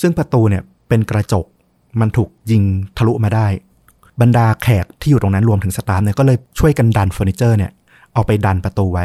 [0.00, 1.44] ซึ่งประตูเนี่ยเป็นกระจก
[2.00, 2.62] มันถูกยิง
[2.96, 3.46] ทะลุมาได้
[4.20, 7.70] บรรดาแขกที่อยู่ตรงนั้นรวมถึง staff เนี่ยก็เลยช่วยกันดันเฟอร์นิเจอร์เนี่ย
[8.14, 9.04] เอาไปดันประตูไว้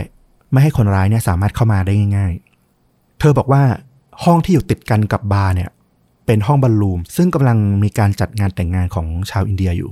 [0.52, 2.34] ไม่ให้คนร้ายเนี่ยสามารถเข้ามาได้ง่าย
[2.78, 3.64] ๆ เธอบอกว่า
[4.24, 5.70] ห้องที่อยู่ติดกันกับบาร์เนี่ย
[6.26, 9.92] เป็นห้อง ballroom ซึ่งกำลังมีการจัดงานแต่งงานของชาวอินเดียอยู่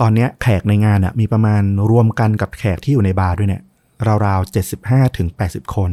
[0.00, 3.62] ตอนนี้แขกในงานอะมีประมาณรวมกันกับแขกที่อยู่ในบาร์ด้วยเนี่ย
[4.26, 5.90] ราวๆ75ถึง80คน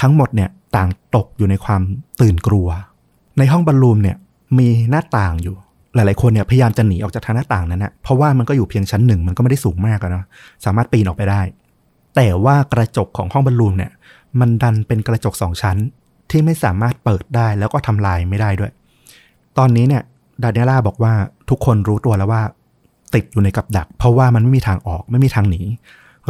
[0.00, 1.82] ทั้งหมดเนี่ยต่างตกอยู่ในความ
[2.20, 2.68] ตื่นกลัว
[3.38, 4.16] ในห้องบอลลูมเนี่ย
[4.58, 5.56] มีหน้าต่างอยู่
[5.94, 10.24] หลายๆคนเนี่ยพยายามจะหนีออกจากทางหน้าต่างนั้นนะเพราะว่ามันก็อยู่เพียงชั้นหนึ่งมันก็ไม่ได้สูงมากนะ
[10.64, 11.42] สามารถปีนออกไปได้
[12.16, 13.90] แต่ว่ากระจกของห้องบอลลูมเนี่ย
[14.40, 15.76] มันดันเป็นกระจกสองชั้น
[16.30, 18.72] ที่ไม่สามารถเปิดได้แล้วก็ทำลายไม่ได้ด้วย
[19.58, 20.02] ตอนนี้เนี่ย
[20.42, 21.12] ดาเนล่าบอกว่า
[21.50, 22.42] ทุกคนรู้ตัวแล้วว่า
[23.14, 25.60] ติดอยู่ในกับดัก เพราะว่ามันไม่มีทางออกไม่มีทางหนี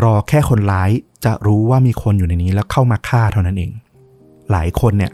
[0.02, 0.90] รอแค่คนร้าย
[1.24, 3.70] จะรู้ว่ามีคนอยู่ในนี้แล้วเข้ามาฆ่าเท่านั้นเอง
[4.50, 5.12] หลายคนเนี่ย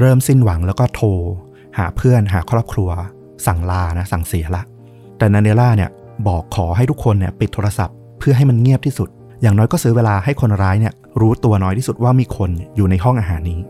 [0.00, 1.08] เริ่มสิ้นหวังแล้วก็โทร
[1.78, 2.90] หาเพื่อนหาครอบครัว
[3.46, 4.62] สั่งลานะสั่งเสียละ
[5.18, 5.90] แต่นาเนล่าเนี่ย
[6.28, 9.08] บอกขอให้ทุกคนเนี่ยปิดโทรศัพท์เพื่อให้มันเงียบที่สุด
[9.42, 13.60] อย่างน้อยก็ซื้อเวลาให้คนร้ายเนี่ยรู้ตัวน้อยที่สุดว่ามีคนอยู่ในห้องอาหารนี้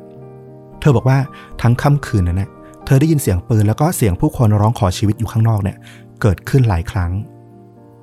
[0.81, 1.19] เธอบอกว่า
[1.63, 2.51] ทั้งค่ำคืนนั้นนะ
[2.87, 5.77] เธอได้ยินเสียงปืนแล้วก็เสียงผู้คนร้องขอชีวิตอยู่ข้างนอกเนี่ย
[6.21, 7.13] เกิดขึ้นหลายครั้ง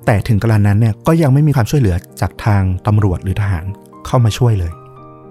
[0.06, 3.64] แต่ถึงกระนั้นเนี่ยก็ยังไม่มีความช่วยเหลือจากทางตำรวจหรือทหาร
[4.06, 4.72] เข้ามาช่วยเลย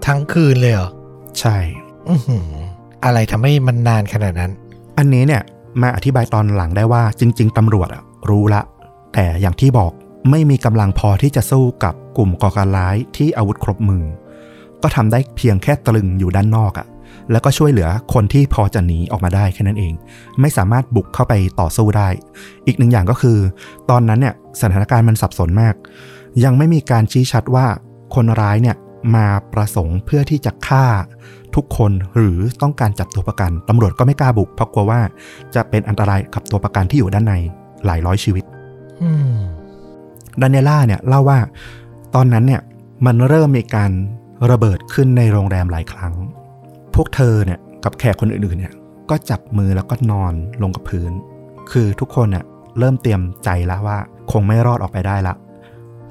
[0.05, 0.89] ทั้งคืนเลยเหรอ
[1.39, 1.57] ใช่
[2.07, 2.45] อื้อหือ
[3.05, 4.51] อะไรทำให้มันนานขนาดนั้น
[4.97, 5.41] อันนี้เนี่ย
[5.81, 7.89] มาอธิบายตอนหลังได้ว่าจริง ๆตำรวจ
[8.29, 8.61] รู้ละ
[9.13, 9.91] แต่อย่างที่บอก
[10.29, 14.03] ไม่มีกำลังพอที่จะสู้กับกลุ่มก่อการร้ายที่อาวุธครบมือ
[14.81, 16.87] ก็ทำได้เพียงแค่ตรึงอยู่ด้านนอกอะ
[17.31, 19.93] แล้วก็ช่วยเหลือคนที่พอจะหนีออกมาได้แค่นั้นเอง
[20.41, 22.09] ไม่สามารถบุกเข้าไปต่อสู้ได้
[22.65, 23.37] อีกหนึ่งอย่างก็คือ
[23.89, 25.75] ตอนนั้นเนี่ยสถานการณ์มันสับสนมาก
[26.43, 27.67] ยังไม่มีการชี้ชัดว่า
[28.15, 28.75] คนร้ายเนี่ย
[29.15, 30.85] มาประสงค์เพื่อที่จะฆ่า
[31.55, 34.99] ทุกคนหรือต้องการจับตัวประกันตำรวจก็ไม่กล้าบุกเพราะกลัวว่า
[35.55, 37.33] จะเป็นอันตรายกับตัวประกันที่อยู่ด้านใน
[37.85, 38.43] หลายร้อยชีวิต
[39.03, 39.37] อืม
[40.41, 41.39] ดานิเอล่าเนี่ยเล่าว่า
[42.15, 42.61] ตอนนั้นเนี่ย
[43.05, 43.91] มันเริ่มมีการ
[44.51, 46.13] ระเบิดขึ้นในโรงแรมหลายครั้ง
[46.95, 48.73] พวกเธอเนี่ยกับแขกคนอื่นๆเนี่ย
[49.09, 51.11] ก็จับมือแล้วก็นอนลงกับพื้น
[51.71, 52.45] คือทุกคนเนี่ย
[52.79, 53.97] เริ่มเตรียมใจแล้วว่า
[54.31, 55.35] คงไม่รอดออกไปได้ละ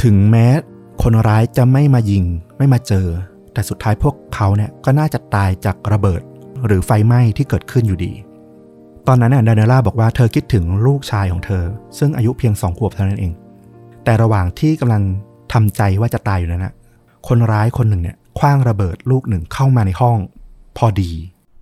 [0.02, 0.46] ถึงแม้
[1.02, 2.24] คนร้ายจะไม่มายิง
[2.58, 3.06] ไม่มาเจอ
[3.52, 6.22] แต่สุดท้ายพวกเขาเนี่ยก็น่าจะตายจากระเบิด
[6.66, 8.12] หรือไฟไหม้ที่เกิดขึ้นอยู่ดี
[9.06, 11.64] ตอนนั้นน่ะดานิเอล่าบอกว่าเธอคิดถึงลูกชายของเธอ
[11.98, 13.32] ซึ่งอายุเพียงสองขวบเท่านั้นเอง
[14.04, 15.02] แต่ระหว่างที่กำลัง
[15.52, 16.74] ทำใจว่าจะตายอยู่นั้นนะ
[17.28, 20.18] คนร้ายคนหนึ่งเนี่ยคว้างระเบิดลูกหนึ่งเข้ามาในห้อง
[20.76, 21.10] พอดี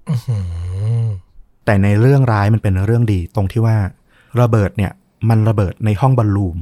[0.09, 0.39] อื้อหื
[1.05, 1.07] อ
[1.65, 3.77] แต่ในเรื่องร้ายมันเป็นเรื่องดีตรงที่ว่า
[4.41, 4.93] ระเบิดเนี่ย
[5.29, 6.57] มันระเบิดในห้องบอลลูม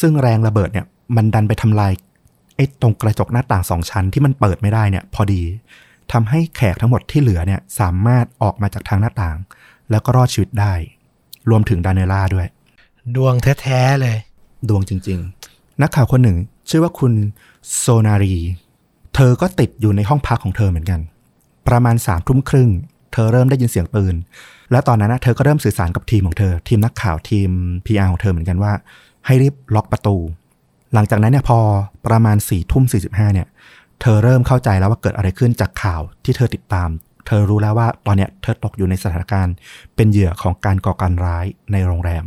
[0.00, 0.86] ซึ่งแรงระเบิดเนี่ย
[1.16, 1.92] มันดันไปทำลาย
[2.56, 5.42] ไอ้ตรงกระจกหน้าต่างสองชั้นที่มันเปิดไม่ได้เนี่ยพอดี
[6.12, 9.36] ทำให้แขกทั้งหมดที่เหลือเนี่ยสามารถออกมาจากทางหน้าต่าง
[9.90, 10.74] แล้วก็รอดชีวิตได้
[11.50, 12.46] รวมถึงดานิเอล่าด้วย
[13.16, 14.16] ดวงแท้ๆเลย
[14.68, 15.18] ดวงจริง
[15.50, 16.38] ๆ นักข่าวคนหนึ่ง
[16.70, 17.12] ชื่อว่าคุณ
[17.76, 18.36] โซนารี
[19.14, 21.00] เธอก็ติดอยู่ในห้องพักของเธอเหมือนกัน
[21.68, 22.70] ประมาณสามทุ่มครึ่ง
[23.12, 24.14] เธอเริ่มได้ยินเสียงปืน
[24.70, 27.50] และตอนนั้นนะเธอก็เริ่มสื่อสารกับทีมของเธอ ทีมนักข่าวทีม
[27.86, 28.72] PR ของเธอเหมือนกันว่า
[29.26, 30.16] ให้รีบล็อกประตู
[30.94, 31.58] หลังจากนั้นเนี่ยพอ
[32.06, 32.98] ประมาณ4ี่ทุ่มสี
[33.34, 33.48] เนี่ย
[34.00, 36.88] เธอเริ่มเข้าใจแล้วว่าเกิดอะไรขึ้นจากข่าวที่เธอติดตาม
[37.26, 39.54] เธอรู้แล้วว่าตอนเนี้ยเธอตกอยู่ในสถานการณ์
[39.96, 42.24] เป็นเหยื่อของการก่อการร้ายในโรงแรม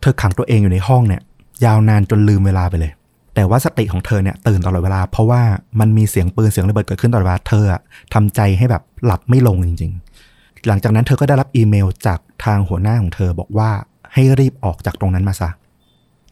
[0.00, 1.22] เธอขังตัวเองอยู่ในห้องเนี่ย
[1.64, 2.92] ยาวนานจนลืมเวลาไปเลย
[3.34, 5.42] แต่ว่าสติของเธอเนี่ยตื่นตลอดเวลา เพราะว่า
[5.80, 7.80] มันมีเสียงปืนเสียงระเบิดเกิดขึ้นตลอดเวลา เธออะ
[8.14, 9.92] ทำใจให้แบบหลับไม่ลงจริง
[10.28, 13.70] ๆ หลังจากนั้นเธอก็ได้รับอีเมลจากทางหัวหน้าของเธอบอกว่า
[14.12, 15.50] ให้รีบออกจากตรงนั้นมาซะ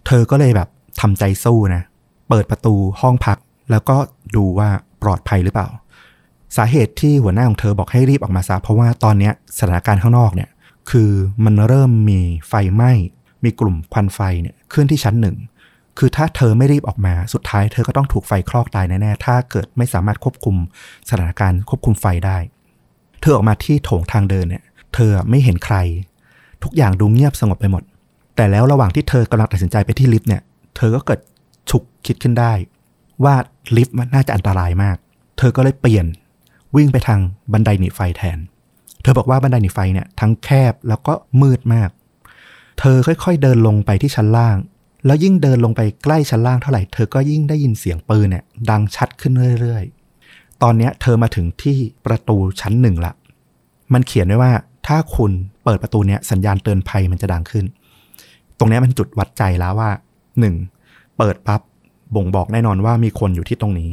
[0.06, 0.68] เธอก็เลยแบบ
[1.00, 1.83] ทำใจสู้นะ
[2.29, 3.38] เปิดประตูห้องพัก
[3.70, 3.96] แล้วก็
[4.37, 4.68] ดูว่า
[5.03, 5.68] ปลอดภัยหรือเปล่า
[6.57, 10.50] สาเหตุที่หัวหน้าของเธอบอกให้รีบออกมาซะเพราะว่าตอนนี้สถานการณ์ข้างนอกเนี่ย
[10.90, 11.11] คือ
[11.44, 12.92] มันเริ่มมีไฟไหม้
[13.44, 15.37] มีกลุ่มควันไฟเนี่ยขึ้นที่ชั้นหนึ่ง
[15.98, 20.57] คือถ้าเธอไม่รีบออกมาสุดท้ายเธอก็ต้องถูกไฟคลอกตายแน่ๆ ถ้าเกิดไม่สามารถควบคุม
[21.09, 22.38] สถานการณ์ควบคุมไฟได้
[23.20, 25.76] เธอออกมาที่โถงทางเดินเนี่ย เธอไม่เห็นใคร
[26.62, 27.83] ทุกอย่างดูเงียบสงบไปหมด
[28.37, 30.42] แต่แล้วระหว่างที่เธอกำลังตัดสินใจไปที่ลิฟต์เนี่ย
[30.80, 31.20] ธอก็เกิด
[31.70, 32.52] ฉุกคิดขึ้นได้
[33.24, 33.34] ว่า
[33.76, 34.96] ลิฟต์มันน่าจะอันตรายมาก
[35.38, 36.06] เธอก็เลยเปลี่ยน
[36.76, 37.20] วิ่งไปทาง
[37.52, 38.38] บันไดหนีไฟแทน
[39.02, 41.90] เธอบอกว่าบันไดหนีไฟเนี่ยทั้งแคบแล้วก็มืดมาก
[42.80, 44.56] เธอค่อยๆเดินลงไปที่ชั้นล่าง
[45.06, 53.12] แล้วยิ่งเดินลงไปใกล้ชั้นล่างเท่าไหร่เธอก็ยิ่งได้ยินเสียงปืนเนี่ยดังชัดขึ้นเรื่อยๆ ตอนนี้เธอมาถึงที่ประตูชั้นหนึ่งละ
[53.92, 54.52] มันเขียนไว้ว่า
[54.86, 55.32] ถ้าคุณ
[55.64, 57.64] เปิดประตูเนี้ยสัญญาณเตือนภัยมันจะดังขึ้น
[58.58, 59.90] ตรงนี้มันจุดวัดใจแล้วว่า
[60.40, 60.57] หนึ่ง
[61.18, 61.61] เปิดปั๊บ
[62.16, 63.90] บ่งบอกแน่นอนว่ามีคนอยู่ที่ตรงนี้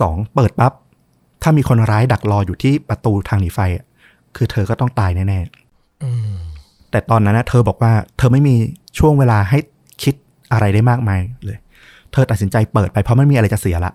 [0.00, 0.72] สองเปิดปั๊บ
[1.42, 3.84] ถ้ามีคนร้ายดักรออยู่ที่ประตูทางหนีไฟอะ
[4.36, 6.32] คือเธอก็ต้องตายแน่ๆอืม
[6.90, 8.54] แต่ตอนนั้นนะเธอบอกว่าเธอไม่มี
[8.98, 9.58] ช่วงเวลาให้
[10.02, 10.14] คิด
[10.52, 11.58] อะไรได้มากมายเลย
[12.12, 13.92] เธอตัดสินใจเปิดไปเพราะไม่มีอะไรจะเสียละ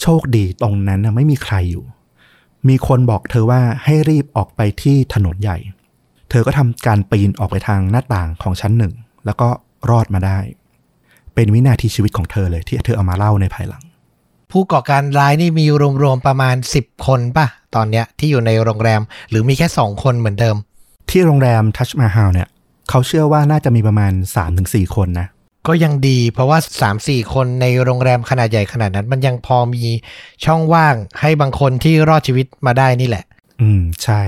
[0.00, 1.84] โชคดีตรงนั้นนะไม่มีใครอยู่
[2.68, 5.58] มีคนบอกเธอว่าให้รีบออกไปที่ถนนใหญ่
[6.30, 8.92] เธอก็ทำการปีนออกไปทางหน้าต่างของชั้นหนึ่ง
[9.26, 9.48] แล้วก็
[9.90, 10.38] รอดมาได้
[11.34, 13.82] เป็นวินาทีชีวิตของเธอเลยที่เธอเอามาเล่าในภายหลัง
[14.52, 15.66] ผู้ก่อการร้ายนี่มี
[16.02, 20.56] รวมๆประมาณ 10 คนป่ะ ตอนเนี้ยที่อยู่ในโรงแรมหรือมีแค่ 2 คนเหมือนเดิม
[21.10, 22.48] ที่โรงแรมทัชมาฮาลเนี่ย
[22.90, 24.12] เขาเชื่อว่าน่าจะมีประมาณ
[24.54, 25.28] 3-4 คนนะ
[25.66, 26.58] ก็ยังดีเพราะว่า
[26.96, 29.84] 3-4 คนในโรงแรมขนาดใหญ่ขนาดนั้น มันยังพอมี
[30.44, 33.24] ช่องว่างให้บางคนที่รอดชีวิตมาได้นี่แหละ
[33.60, 34.22] อืมใช่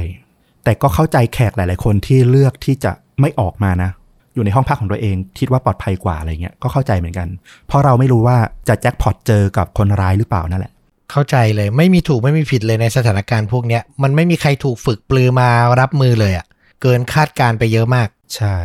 [0.65, 3.91] แต่ก็เข้าใจแขกหลาย ๆ คนที่เลือกที่จะไม่ออกมานะ
[4.37, 7.29] อยู่ในห้องพักของตัวเอง คิดว่าปลอดภัยกว่าอะไรเงี้ยก็เข้าใจเหมือนกัน
[7.67, 8.37] เพราะเราไม่รู้ว่า
[8.69, 10.73] จะแจ็คพอตเจอกับคนร้ายหรือเปล่านั่นแหละ
[11.11, 15.49] เข้าใจเลยไม่มีถูกไม่มีผิดเลยในสถานการณ์พวกเนี้ยมันไม่มีใครถูกฝึกปลือมา
[15.81, 16.47] รับมือเลยอะ่ะ
[16.83, 18.57] เกินคาดการณ์ไปเยอะมาก ใช่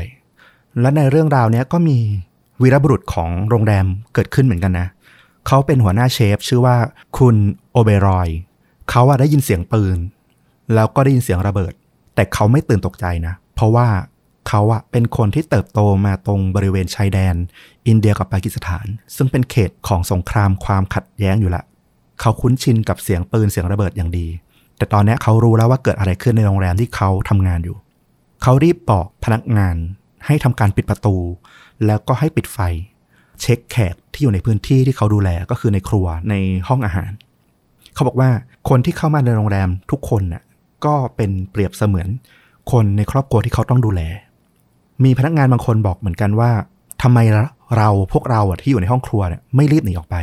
[0.81, 1.97] และในเรื่องราวเนี้ยก็มี
[2.61, 4.87] วีรบุรุษของโรงแรมเกิดขึ้นเหมือนกันนะ
[5.47, 6.77] เขาเป็นหัวหน้าเชฟ ชื่อว่า
[7.17, 7.35] คุณ
[7.71, 8.29] โอเบรอย
[8.89, 9.97] เขาอะได้ยินเสียงปืน
[10.73, 11.73] แล้วก็ได้ยินเสียงระเบิด
[12.15, 13.87] แต่เขาไม่ตื่นตกใจนะ เพราะว่า
[14.47, 17.35] เขาอะเป็นคนที่เติบโตมาตรงบริเวณชายแดน
[17.87, 21.63] อินเดียกับปากีสถาน ซึ่งเป็นเขตของสงครามความขัดแย้งอยู่ละ
[22.19, 24.27] เขาคุ้นชินกับเสียงปืนเสียงระเบิดอย่างดี
[24.77, 27.77] แต่ตอนนี้เขารู้แล้วว่าเกิดอะไรขึ้นในโรงแรมที่เขาทำงานอยู่
[28.43, 29.75] เขารีบบอกพนักงาน
[30.25, 31.15] ให้ทำการปิดประตู
[31.85, 32.57] แล้วก็ให้ปิดไฟ
[33.41, 36.33] เช็คแขกที่อยู่ในพื้นที่ที่เขาดูแลก็คือในครัวใน
[36.67, 37.11] ห้องอาหาร
[37.93, 38.29] เขาบอกว่า
[38.69, 40.43] คนที่เข้ามาในโรงแรมทุกคนน่ะ
[40.85, 42.07] ก็เป็นเปรียบเสมือน
[42.71, 44.01] คนในครอบครัวที่เขาต้องดูแล
[45.03, 46.51] มีพนักงานบางคนบอกเหมือนกันว่า
[47.01, 47.19] ทำไม
[47.77, 50.15] เราพวกเราอะที่อยู่ในห้องครัวเนี่ยไม่รีบหนีออกไป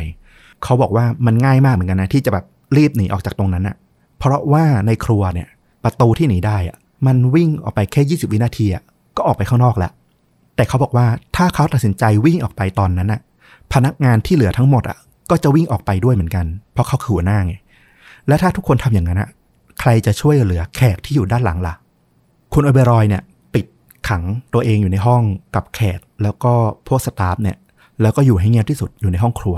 [0.63, 2.45] เขาบอกว่ามันง่ายมากเหมือนกันนะที่จะแบบ
[2.77, 3.75] รีบหนีออกจากตรงนั้นอะ
[4.17, 5.47] เพราะว่าในครัวเนี่ย
[5.83, 8.83] ประตูที่หนีได้อะมันวิ่งออกไปแค่ 20 วินาทีอะ
[9.17, 9.91] ก็ออกไปข้างนอกแล้ว
[10.55, 13.21] แต่เขาบอกว่าถ้าเขาตัดสินใจวิ่งออกไปตอนนั้นอะ
[13.73, 14.97] พนักงานที่เหลือทั้งหมดอะ
[15.29, 17.53] ก็จะวิ่งออกไปด้วยเหมือนกัน เพราะเขาคือหัวหน้าไง
[18.27, 19.29] และถ้าทุกคนทำอย่างนั้นอะ
[19.79, 21.73] ใครจะช่วยเหลือแขกที่อยู่ด้านหลังล่ะ
[22.53, 23.23] คุณอเบรอยเนี่ย
[24.07, 25.23] ขังตัวเองอยู่ในห้อง
[25.55, 26.53] กับแขกแล้วก็
[26.87, 27.57] พวกสตาฟเนี่ย
[28.01, 29.57] แล้วก็อยู่ให้เงียบที่สุดอยู่ในห้องครัว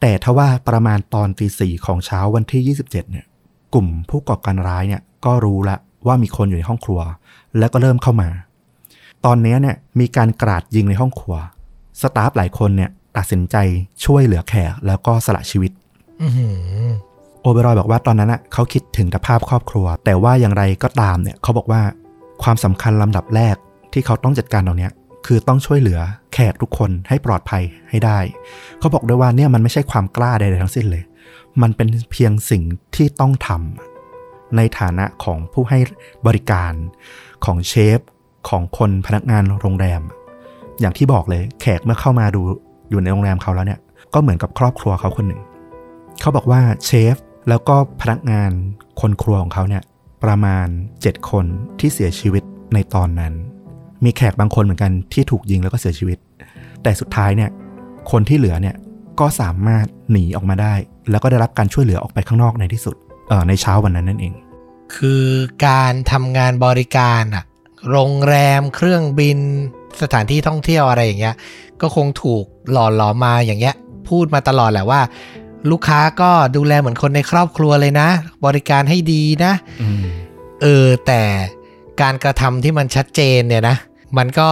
[0.00, 3.24] แต่ทว่าประมาณตอนตีสี่ของเช้าวันที่ 27 เนี่ย
[3.74, 7.00] กลุ่มผู้ก่อการร้ายเนี่ยก็รู้ละว่ามีคนอยู่ในห้องครัว
[7.58, 8.28] แล้วก็เริ่มเข้ามา
[9.24, 11.36] ตอนนี้เนี่ยมีการกราดยิงในห้องครัว
[12.00, 13.56] สตาฟหลายคนเนี่ยตัดสินใจ
[14.04, 15.72] ช่วยเหลือแขกแล้วก็สละชีวิต
[16.22, 16.48] อื้อหื
[16.86, 16.88] อ
[17.42, 21.82] โอเบรอยบอกว่าตอนนั้นน่ะเขาคิดถึงแต่ภาพครอบครัว แต่ว่าอย่างไรก็ตามเนี่ยเขาบอกว่า
[22.42, 23.56] ความสำคัญลำดับแรก
[23.92, 24.92] ที่เขาต้องจัดการตรงเนี้ย
[25.26, 26.00] คือต้องช่วยเหลือ
[26.32, 28.18] แขกทุกคนให้ปลอดภัยให้ได้
[28.78, 31.02] เขาบอกด้วยว่าเนี่ยมันไม่ใช่ความกล้าใดๆทั้งสิ้นเลย
[31.62, 32.62] มันเป็นเพียงสิ่ง
[32.96, 35.78] ที่ต้องทำในฐานะของผู้ให้
[36.26, 36.72] บริการ
[37.44, 37.98] ของเชฟ
[38.48, 40.02] ของคนพนักงานโรงแรม
[40.80, 42.42] อย่างที่บอกเลยแขกเมื่อเข้ามาดู
[42.90, 43.80] อยู่ในโรงแรมเขาแล้วเนี่ย
[44.14, 45.40] ก็เหมือนกับครอบครัวเขาคนหนึ่ง
[46.20, 47.16] เขาบอกว่าเชฟ
[47.48, 48.50] แล้วก็พนักงาน
[49.00, 49.82] คนครัวของเขาเนี่ย
[50.24, 50.66] ประมาณ
[50.98, 51.44] 7 คน
[51.80, 52.42] ที่เสียชีวิต
[52.74, 53.32] ในตอนนั้น
[54.04, 56.18] มีแขกบางคนเหมือนกันที่ถูกยิงแล้วก็เสียชีวิต
[56.82, 57.50] แต่สุดท้ายเนี่ย
[58.10, 58.76] คนที่เหลือเนี่ย
[59.20, 60.74] ก็สามารถหนีออกมาได้
[61.10, 62.96] แล้วก็ได้รับการช่วยเหลือออกไปข้างนอกในที่สุด
[63.28, 64.34] เออในเช้าวันนั้นนั่นเอง
[64.96, 65.26] คือ
[65.66, 67.44] การทำงานบริการอะ
[67.90, 69.38] โรงแรมเครื่องบิน
[70.02, 71.34] สถานที่ท่องเที่ยวอะไรอย่างเงี้ย
[71.80, 73.74] ก็คงถูกหล่อหลอมมาอย่างเงี้ย
[74.08, 75.00] พูดมาตลอดแหละว่า
[75.70, 78.08] ลูกค้าก็ดูแลเหมือนคนในครอบครัวเลยนะ
[78.46, 80.04] บริการให้ดีนะอืม
[80.62, 81.22] เออแต่
[82.00, 83.76] การกระทำที่มันชัดเจนเนี่ยนะ
[84.18, 84.48] มันก็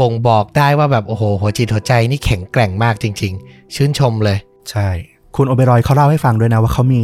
[0.00, 4.38] บ่งบอกได้ว่าแบบโอ้โหหัวจิตหัวใจนี่แข็งแกร่งมากจริง ๆ ชื่นชมเลย
[4.70, 4.88] ใช่
[5.36, 7.02] คุณโอเบรอยเขาเล่าให้ฟังด้วยนะว่าเขามี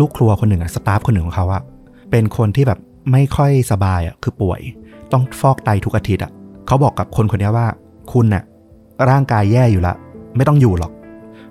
[0.00, 1.62] ลูกครัวคนหนึ่งอะสตาฟคนหนึ่งของเขาอะ
[2.10, 2.78] เป็นคนที่แบบ
[3.12, 4.60] ไม่ค่อยสบายอะคือป่วย
[5.12, 6.32] ต้องฟอกไตทุกอาทิตย์อะ
[6.66, 7.66] เขาบอกกับคนคนนี้ว่า
[8.12, 8.42] คุณน่ะ
[9.10, 9.94] ร่างกายแย่อยู่ละ
[10.36, 10.92] ไม่ต้องอยู่หรอก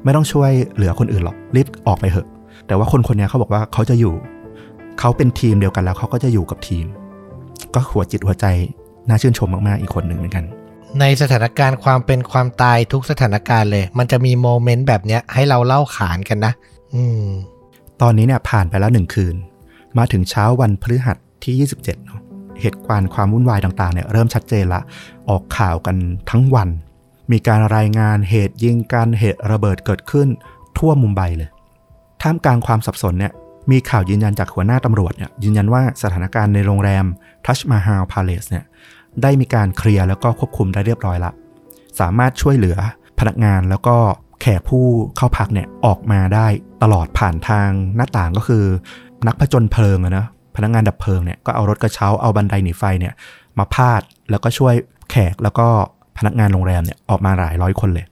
[0.04, 2.28] ไม่ต้องช่วยเหลือคนอื่นหรอกรีบออกไปเถอะ
[2.68, 4.14] แต่ว่าคนคนนี้เขาบอกว่าเขาจะอยู่
[5.00, 6.86] เขาเป็นทีมเดียวกันแล้วเขาก็จะอยู่กับทีม
[7.74, 8.46] ก็หัวจิตหัวใจ
[9.08, 10.46] น่าชื่นชมมากๆอีกคนหนึ่งเหมือนกัน
[11.00, 16.54] ในสถานการณ์ความเป็นความตายทุกสถานการณ์เลย มันจะมีโมเมนต์แบบเนี้ยให้เราเล่าขานกันนะ
[16.96, 17.26] อืม
[18.02, 19.36] ตอนนี้เนี่ยผ่านไปแล้วหนึ่งคืน
[19.98, 22.22] มาถึงเช้าวันพฤหัสที่ 27เนอะ
[22.62, 24.82] เหตุการณ์ความวุ่นวายต่างๆเนี่ยเริ่มชัดเจนละ
[25.30, 25.96] ออกข่าวกัน
[26.30, 26.70] ทั้งวัน
[27.32, 30.28] มีการรายงานเหตุยิงกันเหตุระเบิดเกิดขึ้น
[30.78, 31.50] ทั่วมุมไบเลย
[32.22, 33.34] ท่ามกลางความสับสนเนี่ย
[33.72, 37.06] มีข่าวยืนยันจากหัวหน้าตำรวจเนี่ยยืนยันว่าสถานการณ์ในโรงแรม
[37.46, 38.64] ทัชมาฮาลพาเลสเนี่ย
[39.22, 41.32] ได้มีการเคลียร์แล้วก็ควบคุมได้เรียบร้อยละ
[42.00, 42.78] สามารถช่วยเหลือ
[43.20, 43.98] พนักงานแล้วก็
[44.42, 44.86] แขกผู้
[45.18, 46.48] เข้าพักเนี่ยออกมาได้
[46.84, 48.64] ตลอดผ่านทางหน้าต่างก็คือ
[49.28, 53.14] นักผจญเพลิงอะนะพนักงานดับเพลิงเนี่ยก็เอารถกระเช้าเอาบันไดหนีไฟเนี่ย
[53.60, 54.74] มาพาดแล้วก็ช่วย
[55.10, 55.68] แขกแล้วก็
[56.20, 58.06] พนักงานโรงแรมเนี่ยออกมาหลายร้อยคนเลย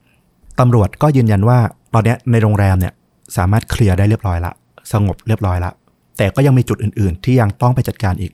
[0.60, 1.58] ตำรวจก็ยืนยันว่า
[1.94, 2.92] ตอนนี้ในโรงแรมเนี่ย
[3.36, 4.52] สามารถเคลียร์ได้เรียบร้อยละ
[4.92, 5.70] สงบเรียบร้อยละ
[6.16, 8.32] แต่ก็ยังมีจุดอื่น ๆ ที่ยังต้องไปจัดการอีก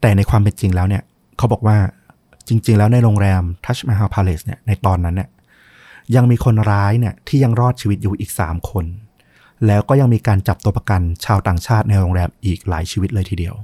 [0.00, 1.02] แต่ในความเป็นจริงแล้วเนี่ย
[1.36, 1.76] เขาบอกว่า
[2.48, 5.28] จริง ๆ แล้วในโรงแรมทัชมาฮาลพาเลสเนี่ยในตอนนั้นเนี่ย
[6.16, 8.84] ยังมีคนร้ายเนี่ยที่ยังรอดชีวิตอยู่อีก 3 คน
[9.66, 13.54] แล้วก็ยังมีการจับตัวประกันชาวต่างชาติในโรงแรมอีกหลายชีวิตเลยทีเดียว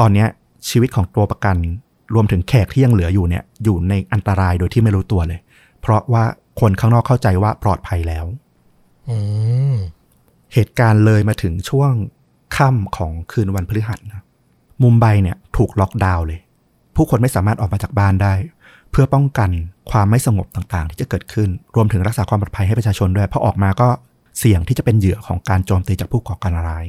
[0.00, 0.26] ตอนนี้
[0.68, 1.56] ชีวิตของตัวประกัน
[2.14, 5.40] รวมถึงแขกที่ยังเหลืออยู่เนี่ยอยู่ในอันตรายโดยที่ไม่รู้ตัวเลย
[5.80, 6.24] เพราะว่า
[6.60, 8.24] คนข้างนอกเข้าใจว่าปลอดภัยแล้ว
[9.08, 9.16] อื
[9.72, 9.74] ม
[10.54, 11.92] เหตุการณ์เลยมาถึงช่วง
[12.56, 14.22] ค่ำของคืนวันพฤหัสนะ
[14.82, 16.40] มุมไบเนี่ยถูกล็อกดาวน์เลย
[16.96, 18.34] ผู้คนไม่สามารถออกมาจากบ้านได้
[18.90, 19.50] เพื่อป้องกัน
[19.90, 23.88] ความไม่สงบต่างๆ ที่จะเกิดขึ้น รวมถึงรักษาความปลอดภัยให้ประชาชนด้วยเพราะออกมาก็
[24.38, 26.84] เสี่ยงที่จะเป็นเหยื่อของการโจมตีจากผู้ก่อการร้าย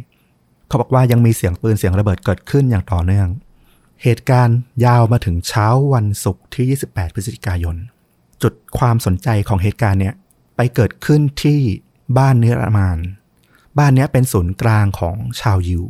[0.68, 3.28] เขาบอกว่ายังมีเสียงปืนเสียงระเบิดเกิดขึ้นอย่างต่อเนื่อง
[4.04, 7.76] เหตุการณ์ยาวมาถึงเช้าวันศุกร์ที่ 28 พฤศจิกายน
[8.42, 10.16] จุดความสนใจของเหตุการณ์เนี่ย
[10.56, 11.60] ไปเกิดขึ้นที่
[12.18, 12.98] บ้านเนิรมาน
[13.78, 15.84] บ้านเนี้ยเป็นศูนย์กลางของชาวยิว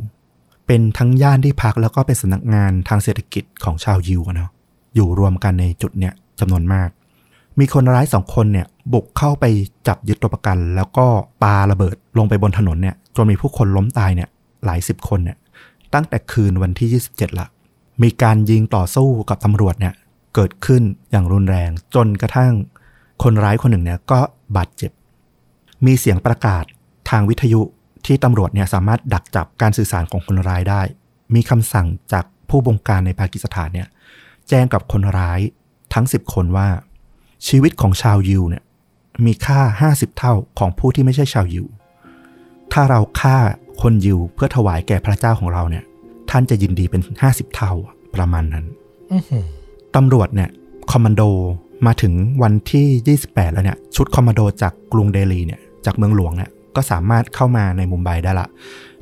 [0.66, 4.50] เป็นทั้งย่านที่พักแล้วก็เป็นสำนักงานทางเศรษฐกิจของชาวยิวอะเนาะ
[4.94, 6.88] อยู่รวมกันในจุดเนี้ยจำนวนมาก
[7.58, 9.44] มีคนร้ายสองคนเนี่ยบุกเข้าไป
[9.86, 11.06] จับยึดตัวประกัน แล้วก็
[11.42, 14.28] ปาระเบิดลงไปบนถนนเนี่ยจนมีผู้คนล้มตายเนี่ย
[14.64, 15.36] หลายสิบคนเนี่ย
[15.94, 17.46] ตั้งแต่คืนวันที่ 27ละ
[18.02, 19.94] มีการยิงต่อสู้กับตำรวจเนี่ย
[20.34, 22.52] เกิดขึ้นอย่างรุนแรง จนกระทั่ง
[23.22, 24.20] คนร้ายคนหนึ่งเนี่ยก็
[24.56, 24.92] บาดเจ็บ
[25.86, 26.64] มีเสียงประกาศ
[27.10, 27.60] ทางวิทยุ
[28.06, 30.82] ที่ตำรวจเนี่ยสามารถดักจับการสื่อสารของคนร้ายได้
[31.34, 33.88] มีคำสั่งจากผู้บงการในปากีสถานเนี่ย
[34.48, 35.40] แจ้งกับคนร้าย
[35.94, 36.68] ทั้ง 10 คนว่า
[37.48, 38.62] ชีวิตของชาวยิวเนี่ย
[39.26, 41.66] มีค่า 50 เท่าของผู้ที่ไม่ใช่ชาวยิว
[42.72, 43.36] ถ้าเราฆ่า
[43.82, 45.84] คนยิวเพื่อถวายแก่พระเจ้าของเราเนี่ย
[46.30, 47.72] ท่านจะยินดีเป็น50เท่า
[48.14, 48.64] ประมาณนั้น
[49.12, 49.44] อื้อหือ
[49.96, 50.50] ตำรวจเนี่ย
[50.92, 51.22] คอมมานโด
[51.86, 58.48] มาถึงวันที่ 28 แล้วเนี่ยชุดคอมมานโดจากกรุงเดลีเนี่ยจากเมืองหลวงเนี่ยก็สามารถเข้ามาในมุมไบได้ละ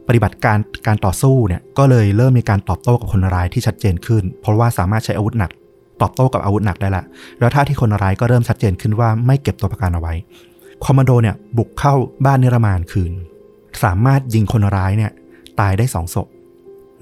[0.09, 5.51] ปฏิบัติการการต่อสู้เนี่ยก็เลยเริ่มมีการตอบโต้กับคนร้ายที่ชัดเจนขึ้น เพราะว่าสามารถใช้อาวุธหนัก
[6.03, 7.05] ตอบโต้กับอาวุธหนักได้ละ
[7.39, 10.15] แล้วท่าที่คนร้ายก็เริ่มชัดเจนขึ้นว่าไม่เก็บตัวประกันเอาไว้
[10.85, 13.13] คอมมานโดเนี่ยบุกเข้าบ้านนิรมานคืน
[13.85, 15.13] สามารถยิงคนร้ายเนี่ย
[15.61, 16.27] ตายได้สองศพ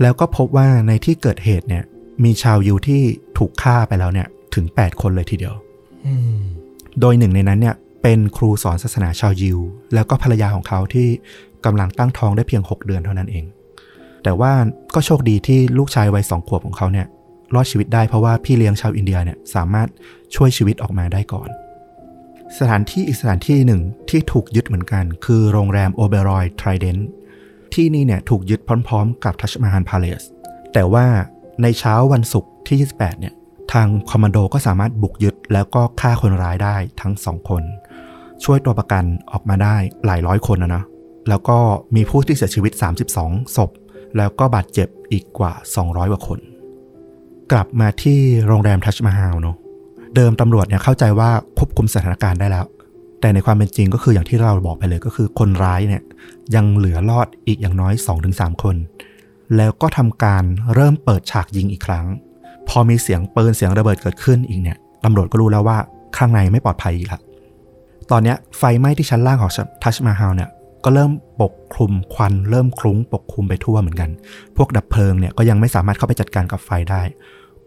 [0.02, 1.84] แล้วก็พบว่าในที่เกิดเหตุเนี่ย
[2.24, 3.02] มีชาวยิวที่
[3.38, 5.54] ถูกฆ่าไปแล้วเนี่ย ถึง 8 คนเลยทีเดียว
[6.06, 6.38] อืม
[7.00, 9.58] โดยหนึ่งในนั้นเนี่ย เป็นครูสอนศาสนาชาวยิว
[9.94, 11.08] แล้วก็ภรรยาของเขาที่
[11.64, 13.44] กำลังตั้งท้องได้เพียง 6 เดือนเท่านั้นเอง
[14.24, 14.52] แต่ว่า
[14.94, 17.06] ก็โชคดีที่ลูกชายวัยสองขวบของเขาเนี่ย
[17.54, 19.88] รอดชีวิตได้เพราะว่าพี่เลี้ยงชาวอินเดียเนี่ยสามารถ
[20.34, 21.48] ช่วยชีวิตออกมาได้ก่อน
[22.58, 26.96] สถานที่อีกสถานที่หนึ่งที่ถูกยึดเหมือนกัน คือโรงแรมโอเบรอยทริเดน
[27.74, 30.22] ที่นี่เนี่ยถูกยึดพร้อมๆ กับทัชมาฮานพาเลส
[30.72, 31.06] แต่ว่า
[31.62, 33.34] ในเช้าวันศุกร์ที่ 28 เนี่ย
[33.72, 37.62] ทางคอมมานโดก็สามารถบุกยึดแล้วก็ฆ่าคนร้ายได้ทั้งสองคน
[38.44, 40.82] ช่วยตัวประกันออกมาได้หลายร้อยคนนะนะ
[41.28, 41.58] แล้วก็
[41.96, 42.72] มีผู้ที่เสียชีวิต
[43.14, 43.70] 32 ศพ
[44.16, 45.52] แล้วก็บาดเจ็บอีกกว่า
[45.82, 46.38] 200 กว่าคน
[47.52, 49.56] กลับมาที่โรงแรมทัชมาฮาลเนาะ
[50.16, 52.64] เดิมตำรวจเนี่ยเข้าใจว่าควบคุมสถานการณ์ได้แล้ว
[53.20, 56.02] แต่ในความเป็นจริงก็คืออย่างที่เราบอกไปเลยก็คือคนร้ายเนี่ย
[56.54, 57.94] ยังเหลือรอดอีกอย่างน้อย
[58.28, 58.76] 2-3 คน
[59.56, 62.06] แล้วก็ทำการเริ่มเปิดฉากยิงอีกครั้ง
[62.68, 65.78] พอมีเสียงปืนเสียงระเบิดเกิดขึ้นอีกเนี่ยตำรวจก็รู้แล้วว่า
[66.16, 67.20] ข้างในไม่ปลอดภัยอีกละ
[68.10, 69.52] ตอนนี้ไฟไหม้ที่ชั้นล่างของ
[69.82, 70.50] ทัชมาฮาลเนี่ย
[70.84, 74.10] ก็เริ่มปกคลุมควันเริ่มคลุ้งปกคลุมไปทั่วเหมือนกัน
[74.56, 77.02] พวกดับเพลิงเนี่ยก็ยังไม่สามารถเข้าไปจัดการกับไฟได้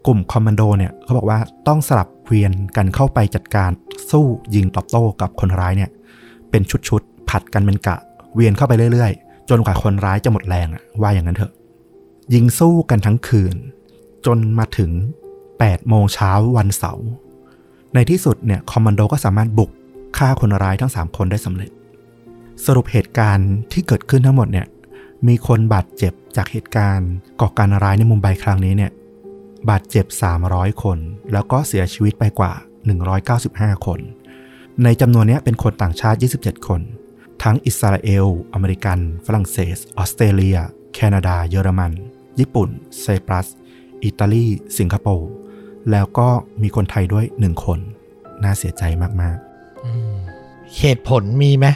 [0.06, 1.38] กลุ่มคอมมานโดเนี่ยเขาบอกว่า
[1.68, 3.70] ต้องสลับเวียนกันเข้าไปจัดการ
[4.10, 5.90] สู้ยิงตอบโต้กับคนร้ายเนี่ย
[6.50, 7.96] เป็นชุดๆผัดกันเป็นกะ
[8.34, 11.52] เวียนเข้าไปเรื่อยๆ จนกว่าคนร้ายจะหมดแรงอะว่าอย่างนั้นเถอะ
[12.34, 13.54] ยิงสู้กันทั้งคืน
[14.26, 14.90] จนมาถึง
[15.40, 17.06] 8โมงเช้าวันเสาร์
[17.94, 19.70] ในที่สุดเนี่ยคอมมานโดก็สามารถบุก
[20.18, 21.70] ฆ่าคนร้ายทั้ง 3 คนได้สำเร็จ
[22.64, 24.66] สรุปเหตุการณ์ที่เกิดขึ้นทั้งหมดเนี่ย
[25.26, 28.90] มีคนบาดเจ็บจากเหตุการณ์ก่อการร้ายในมุมไบครั้งนี้เนี่ย
[29.70, 30.06] บาดเจ็บ
[30.44, 30.98] 300 คน
[31.32, 32.52] แล้วก็เสียชีวิตไปกว่า
[33.20, 34.00] 195 คน
[34.84, 36.80] ในจำนวนนี้เป็นคนต่างชาติ 27 คน
[37.42, 40.58] ทั้งอิสราเอล อเมริกัน ฝรั่งเศส ออสเตรเลีย
[40.94, 41.92] แคนาดา เยอรมัน
[42.38, 42.68] ญี่ปุ่น
[43.00, 43.46] ไซปรัส
[44.04, 44.46] อิตาลี
[44.78, 45.30] สิงคโปร์
[45.90, 46.28] แล้วก็
[46.62, 47.78] มีคนไทยด้วยหนึ่งคน
[48.42, 48.82] น่าเสียใจ
[49.22, 49.36] มาก
[50.78, 51.66] เหตุผลมีไหม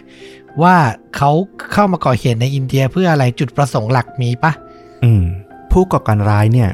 [0.63, 0.77] ว่า
[1.17, 1.31] เขา
[1.73, 5.25] เข้ามาก่อเหตุในอินเดียเพื่ออะไรจุดประสงค์หลักมีปะๆอืม
[5.73, 6.71] ผู้ก่อการร้ายเนี่ย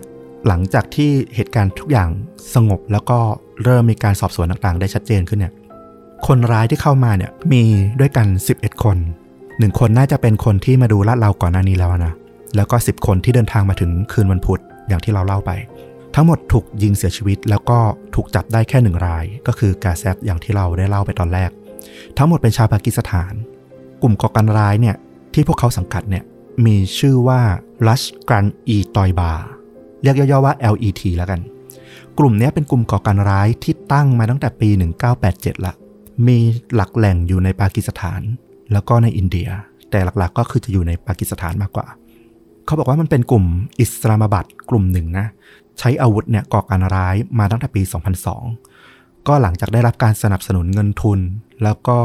[0.47, 2.11] หลังจากที่เหตุการณ์ทุกอย่าง
[2.55, 3.19] สงบแล้วก็
[3.63, 5.53] เริ่มมีการสอบสวนต่างๆ ได้ชัดเจนขึ้นเนี่ย
[6.27, 7.63] คนร้ายที่เข้ามาเนี่ยมี
[8.01, 8.27] ด้วยกัน
[8.57, 8.97] 11 คน
[9.59, 12.15] หนึ่งคนน่าจะเป็นคนที่มาดูลาดเราก่อนหน้านี้แล้วนะ
[12.57, 15.51] แล้วก็ 10 คนที่เดินทางมาถึงคืนวันพุธอย่างที่เราเล่าไป
[16.15, 17.79] ทั้งหมดถูกยิงเสียชีวิต แล้วก็
[18.15, 21.51] ถูกจับได้แค่หนึ่งราย ก็คือกาแซบอย่างที่เราได้เล่าไปตอนแรก
[22.17, 23.33] ทั้งหมดเป็นชาวปากีสถาน
[24.03, 24.97] กลุ่มก่อการร้ายเนี่ย
[25.35, 26.25] ที่พวกเขาสังกัดเนี่ย
[26.67, 27.41] มีชื่อว่า
[27.87, 29.33] ลัชกันอีตอยบา
[30.05, 31.41] เรียกย่อๆว่า LET แล้วกัน
[32.19, 34.69] กลุ่มนี้เป็นกลุ่มก่อการร้ายที่ตั้งมาตั้งแต่ปี
[35.17, 35.75] 1987 ละ
[36.27, 36.39] มี
[36.75, 38.21] หลักแหล่งอยู่ในปากีสถาน
[38.73, 39.49] แล้วก็ในอินเดีย
[39.91, 41.87] แต่หลักๆ ก็คือจะอยู่ในปากีสถานมากกว่า
[42.67, 43.45] เขาบอกว่ามันเป็นกลุ่ม
[43.81, 45.27] อิสลามบัดกลุ่มหนึ่งนะ
[45.79, 47.83] ใช้อาวุธเนี่ยก่อการร้ายมาตั้งแต่ปี
[48.55, 51.21] 2002 ก็หลังจากได้รับการสนับสนุนเงินทุน
[51.63, 51.99] แล้วก็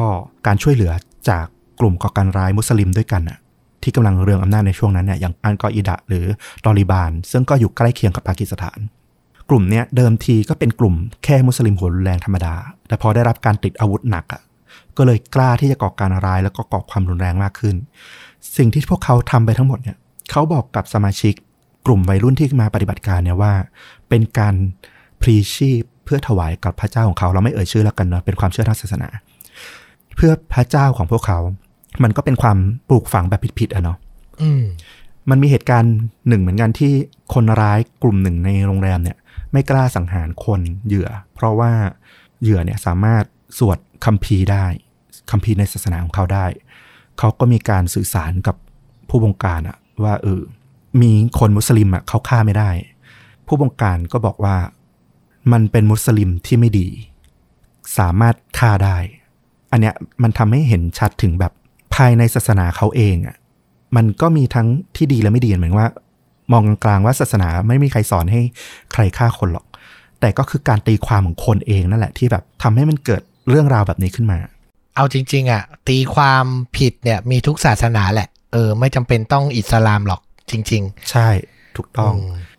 [0.47, 0.91] การช่วยเหลือ
[1.29, 1.45] จาก
[1.79, 3.37] กลุ่มก่อการร้ายมุสลิมด้วยกันน่ะ
[3.83, 6.25] ที่กำลังเรืองอำนาจในช่วงนั้นเนี่ยอย่างอันกออิดะหรือ
[6.65, 8.79] ตอริบาน ซึ่งก็อยู่ใกล้เคียงกับปากีสถาน
[9.49, 12.53] กลุ่มเนี้ยเดิมทีก็เป็นกลุ่มแค่มุสลิมหัวรุนแรงธรรมดา
[12.87, 14.41] แต่พอได้รับการติดอาวุธหนักอะ
[14.97, 17.75] ก็เลยกล้าที่จะก่อการร้ายแล้วก็ก่อความรุนแรงมากขึ้น
[18.57, 19.97] สิ่งที่พวกเขาทำไปทั้งหมดเนี่ย
[20.31, 21.33] เขาบอกกับสมาชิก
[21.85, 23.53] กลุ่มวัยรุ่นที่มาปฏิบัติการเนี่ยว่า
[24.09, 24.55] เป็นการ
[25.21, 29.09] พรีชีพเพื่อถวายกับพระเจ้าของเขา เราไม่เอ่ยชื่อแล้วกันเนาะเป็นความเชื่อทางศาสนา
[30.15, 31.39] เพื่อพระเจ้าของพวกเขา
[32.03, 32.57] มันก็เป็นความ
[32.89, 33.97] ปลูกฝังแบบผิดๆอะเนาะ
[34.41, 34.63] อืม
[35.29, 35.95] มันมีเหตุการณ์
[36.27, 36.93] หนึ่งเหมือนกันที่
[37.33, 39.17] คนร้ายกลุ่มหนึ่งในโรงแรมเนี่ย
[39.51, 41.71] ไม่กล้าสังหารคนเหยื่อ เพราะว่า
[42.41, 43.23] เหยื่อเนี่ยสามารถ
[43.57, 44.65] สวดคัมภีร์ได้
[45.31, 46.45] คัมภีร์ในศาสนาของเขาได้
[47.19, 48.55] เขาก็มีการสื่อสารกับ
[49.09, 50.41] ผู้บงการอะว่าเออ
[51.01, 52.69] มีคนมุสลิมอะเขาฆ่าไม่ได้
[53.47, 54.57] ผู้บงการก็บอกว่า
[55.51, 56.87] มันเป็นมุสลิมที่ไม่ดี
[57.97, 58.97] สามารถฆ่าได้
[59.71, 63.35] อันเนี้ยมันทำให้เห็นชัดถึงแบบภายในศาสนาเขาเองอะ
[63.95, 65.87] มันก็มีทั้งที่ดีและไม่ดีเหมือนว่า
[66.51, 68.41] มองกลางๆว่าศาสนาไม่มีใครสอนให้
[68.93, 69.65] ใครฆ่าคนหรอก
[70.19, 74.39] แต่ก็คือการตีความของคนเองนั่นแหละที่แบบทำให้มันเกิดเรื่องราวแบบนี้ขึ้นมา
[74.95, 76.45] เอาจริง ๆอะตีความ
[76.77, 81.27] ผิดเนี่ยมีทุกศาสนาแหละเออไม่จำเป็นต้องอิสลามหรอกจริงใช่
[81.77, 82.15] ถูกๆต้องม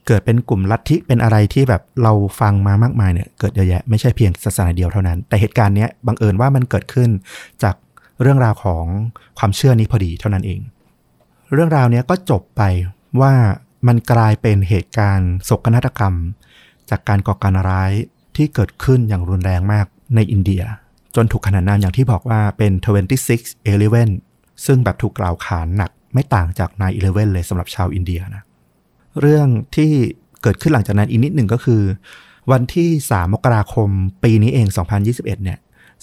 [0.07, 7.11] เกิดเป็นกลุ่มลัทธิเป็นอะไรที่แบบเราฟังมามากมายเนี่ยเกิดเยอะแยะไม่ใช่เพียงศาสนาเดียวเท่านั้น แต่เหตุการณ์เนี้ยบังเอิญว่ามันเกิดขึ้น
[7.63, 7.75] จาก
[8.23, 8.85] เรื่องราวของ
[9.39, 10.61] ความเชื่อนี้พอดีเท่านั้นเอง
[11.53, 12.63] เรื่องราวนี้ก็จบไป
[13.21, 13.33] ว่า
[13.87, 16.15] มันกลายเป็นเหตุการณ์โศกนาฏกรรม
[16.91, 17.93] จากการก่อการร้าย
[18.37, 20.63] ที่เกิดขึ้นอย่างรุนแรงมากในอินเดีย
[21.15, 22.73] จนถูกขนานนามอย่างที่บอกว่าเป็น
[23.19, 26.71] 26 11 ซึ่งแบบถูกกล่าวขานหนักไม่ต่างจาก
[27.03, 28.43] 9-11 เลยสำหรับชาวอินเดียนะ
[29.21, 29.91] เรื่องที่
[30.43, 31.83] เกิดขึ้นหลังจากนั้นอีกนิดหนึ่งก็คือ
[32.51, 33.89] วันที่ 3 มกราคม
[34.25, 34.67] ปีนี้เอง
[35.01, 35.59] 2021 เนี่ย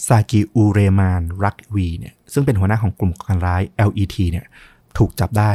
[0.05, 4.45] ซากิอูเรมานรักวีเนี่ยซึ่งเป็นหัวหน้าของกลุ่มก่อการร้าย LET เนี่ย
[4.97, 5.51] ถูกจับได้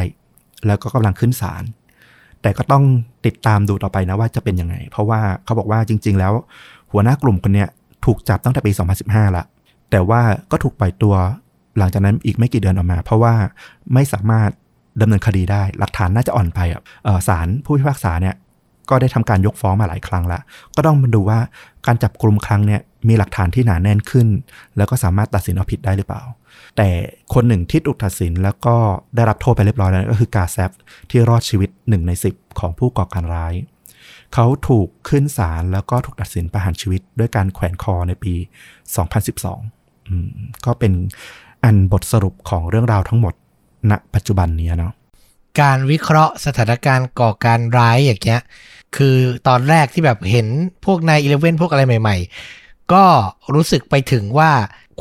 [0.67, 1.63] แล้วก็กำลังขึ้นศาล
[2.43, 2.85] แต่ก็ต้อง
[3.27, 6.33] ติดตามดูต่อไปนะว่าจะเป็นยังไง เพราะว่าเขาบอกว่าจริง ๆ แล้ว
[6.93, 7.69] หัวหน้ากลุ่มคนเนี้ย
[8.05, 8.73] ถูกจับตั้งแต่ปี
[9.05, 9.45] 2015 ละ
[9.91, 10.21] แต่ว่า
[10.51, 11.15] ก็ถูกปล่อยตัว
[11.79, 13.35] หลังจากนั้นอีกไม่กี่เดือนออกมา เพราะว่า
[13.95, 14.51] ไม่สามารถ
[15.01, 18.35] ดำเนินคดีได้ หลักฐานน่าจะอ่อนไปอะเอ่อศาลผู้พิพากษาเนี่ย
[18.91, 20.39] ก็ได้ทำการยกฟ้องมาหลายครั้งละ
[20.77, 21.39] ก็ต้องมาดูว่า
[21.87, 24.29] การจับกลุ่มครั้งเนี่ย มีหลักฐานที่หนาแน่นขึ้น
[24.77, 26.23] แล้วก็สามารถตัดสินเอาผิดได้หรือเปล่า
[26.77, 26.89] แต่
[27.35, 28.77] คนหนึ่งที่ถูกตัดสินแล้วก็
[29.15, 30.71] ได้รับโทษไปเรียบร้อยแล้วก็คือกาแซฟ
[31.11, 33.55] ที่รอดชีวิตหนึ่งในสิบของผู้ก่อการร้าย
[34.35, 38.35] เขาถูกขึ้นศาลแล้วก็ถูกตัดสินประหารชีวิตด้วยการแขวนคอในปี
[39.21, 40.31] 2012อืม
[40.65, 40.93] ก็เป็น
[41.65, 43.35] อันบทสรุปของเรื่องราวทั้งหมด
[43.91, 44.93] ณปัจจุบันนี้เนาะ
[45.61, 48.41] การวิเคราะห์สถานการณ์ก่อการร้ายอย่างเงี้ย
[48.97, 49.17] คือ
[49.49, 50.47] ตอนแรกที่แบบเห็น
[50.85, 52.62] พวกนายอีเลเว่นพวกอะไรใหม่ ๆ
[52.93, 53.05] ก็
[53.55, 54.53] รู้สึกไปถึงว่า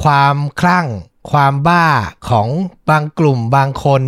[0.04, 0.88] ความคลั่ง
[1.32, 1.88] ความบ้า
[2.30, 2.48] ของ
[2.90, 4.02] บางกลุ่มบางคน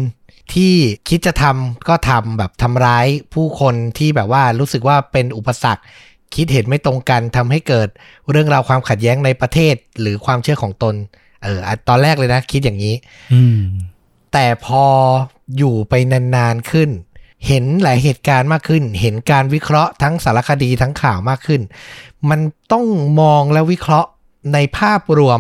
[0.54, 0.76] ที่
[1.10, 5.84] คิดจะทำก็ทำแบบทำร้ายผู้คนที่แบบว่ารู้สึกว่าเป็นอุปสรรค
[6.36, 7.88] คิดเห็นไม่ตรงกันทำให้เกิด
[8.32, 10.96] เรื่องราวความขัดแย้งในประเทศหรือความเชื่อของตน
[11.44, 12.96] เออตอนแรกเลยนะ คิดอย่างนี้
[13.34, 13.42] อื
[14.34, 14.86] แต่พอ
[15.58, 15.94] อยู่ไป
[16.36, 16.90] นานๆขึ้น
[17.48, 21.62] เห็นหลายเหตุการณ์มากขึ้น เห็นการวิเคราะห์ทั้งสารคดีทั้งข่าวมากขึ้น
[22.30, 22.40] มัน
[22.72, 22.86] ต้อง
[23.22, 24.10] มองและวิเคราะห์
[24.54, 25.40] ในภาพรวม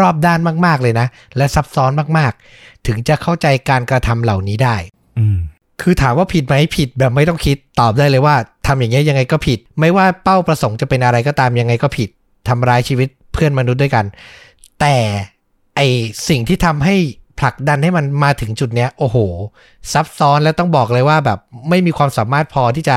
[0.00, 4.76] รอบด้านมาก ๆ เลยนะ และซับซ้อนมากๆ ถึงจะเข้าใจการกระทำเหล่านี้ได้
[5.18, 5.38] อืม
[5.82, 8.34] คือถามว่าผิดไหมผิดแบบไม่ต้องคิดตอบได้เลยว่า
[8.66, 12.08] ทำอย่างเงี้ยยังไงก็ผิด ไม่ว่าเป้าประสงค์จะเป็นอะไรก็ตามยังไงก็ผิด
[12.48, 14.04] ทำร้ายชีวิตเพื่อนมนุษย์ด้วยกัน
[14.80, 14.96] แต่
[15.76, 15.80] ไอ
[16.28, 16.96] สิ่งที่ทำให้
[17.38, 19.16] ผลักดันให้มันมาถึงจุดเนี้ย โอ้โห
[19.92, 22.96] ซับซ้อนและต้องบอกเลยว่าแบบไม่มีความสามารถพอที่จะ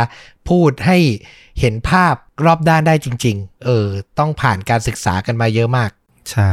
[0.50, 0.98] พูดให้
[1.60, 2.14] เห็นภาพ
[2.46, 3.88] รอบด้านได้จริง ๆ เออ
[4.20, 5.90] ต้องผ่านการศึกษากันมาเยอะมาก
[6.32, 6.52] ใช่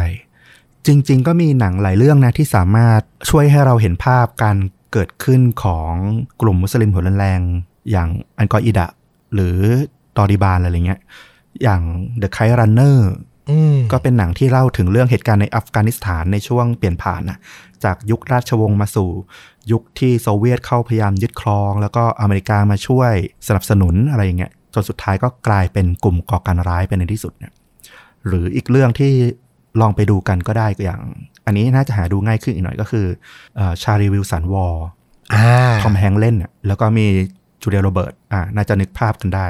[0.87, 4.57] จริง ๆ ก็มีหนังหลายเรื่องนะที่สามารถช่วยให้เราเห็นภาพการ
[4.93, 5.93] เกิดขึ้นของ
[6.41, 7.41] กลุ่มมุสลิมหัวรุนแรง
[7.91, 8.09] อย่าง
[8.39, 8.87] อันกออิดะ
[9.35, 9.57] หรือ
[10.17, 11.01] ตอริบานอะไรเงี้ย
[11.63, 11.83] อย่าง
[12.23, 13.34] The Kite Runner อืม
[13.93, 17.39] ก็เป็นหนังที่เล่าถึงเรื่องเหตุการณ์ในอัฟกานิสถานในช่วงเปลี่ยนผ่านนะ
[17.85, 19.11] จากยุคราชวงศ์มาสู่
[19.73, 23.13] ยุคที่โซเวียตเข้าพยายามยึดครอง แล้วก็อเมริกามาช่วย
[23.47, 27.53] สนับสนุนอะไรอย่างเงี้ยจนสุดท้ายก็กลายเป็นกลุ่มก่อการร้ายไปในที่สุดเนี่ย
[28.27, 29.13] หรืออีกเรื่องที่
[29.81, 31.01] ลองไปดูกันก็ได้ก็อย่าง
[31.47, 33.07] อันนี้น่าจะหาดูง่ายขึ้นอีกหน่อยก็คือ
[33.83, 34.77] ชารีวิลสันวอล
[35.35, 37.07] อ่าทอมแฮงค์เล่นน่ะแล้วก็มี
[37.63, 39.47] จูเลียโรเบิร์ตอ่าน่าจะนึกภาพกันได้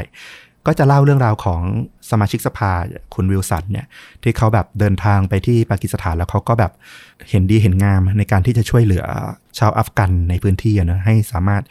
[0.66, 1.60] ก็จะเล่าเรื่องราวของ
[2.10, 2.70] สมาชิกสภา
[3.14, 3.86] คุณวิลสันเนี่ย
[4.22, 6.72] ที่เขาแบบเดินทางไปที่ปากีสถานแล้วเขาก็แบบ
[7.30, 9.04] เห็นดีเห็นงามในการที่จะช่วยเหลือ
[9.58, 11.62] ชาวอัฟกันในพื้นที่นะให้สามารถ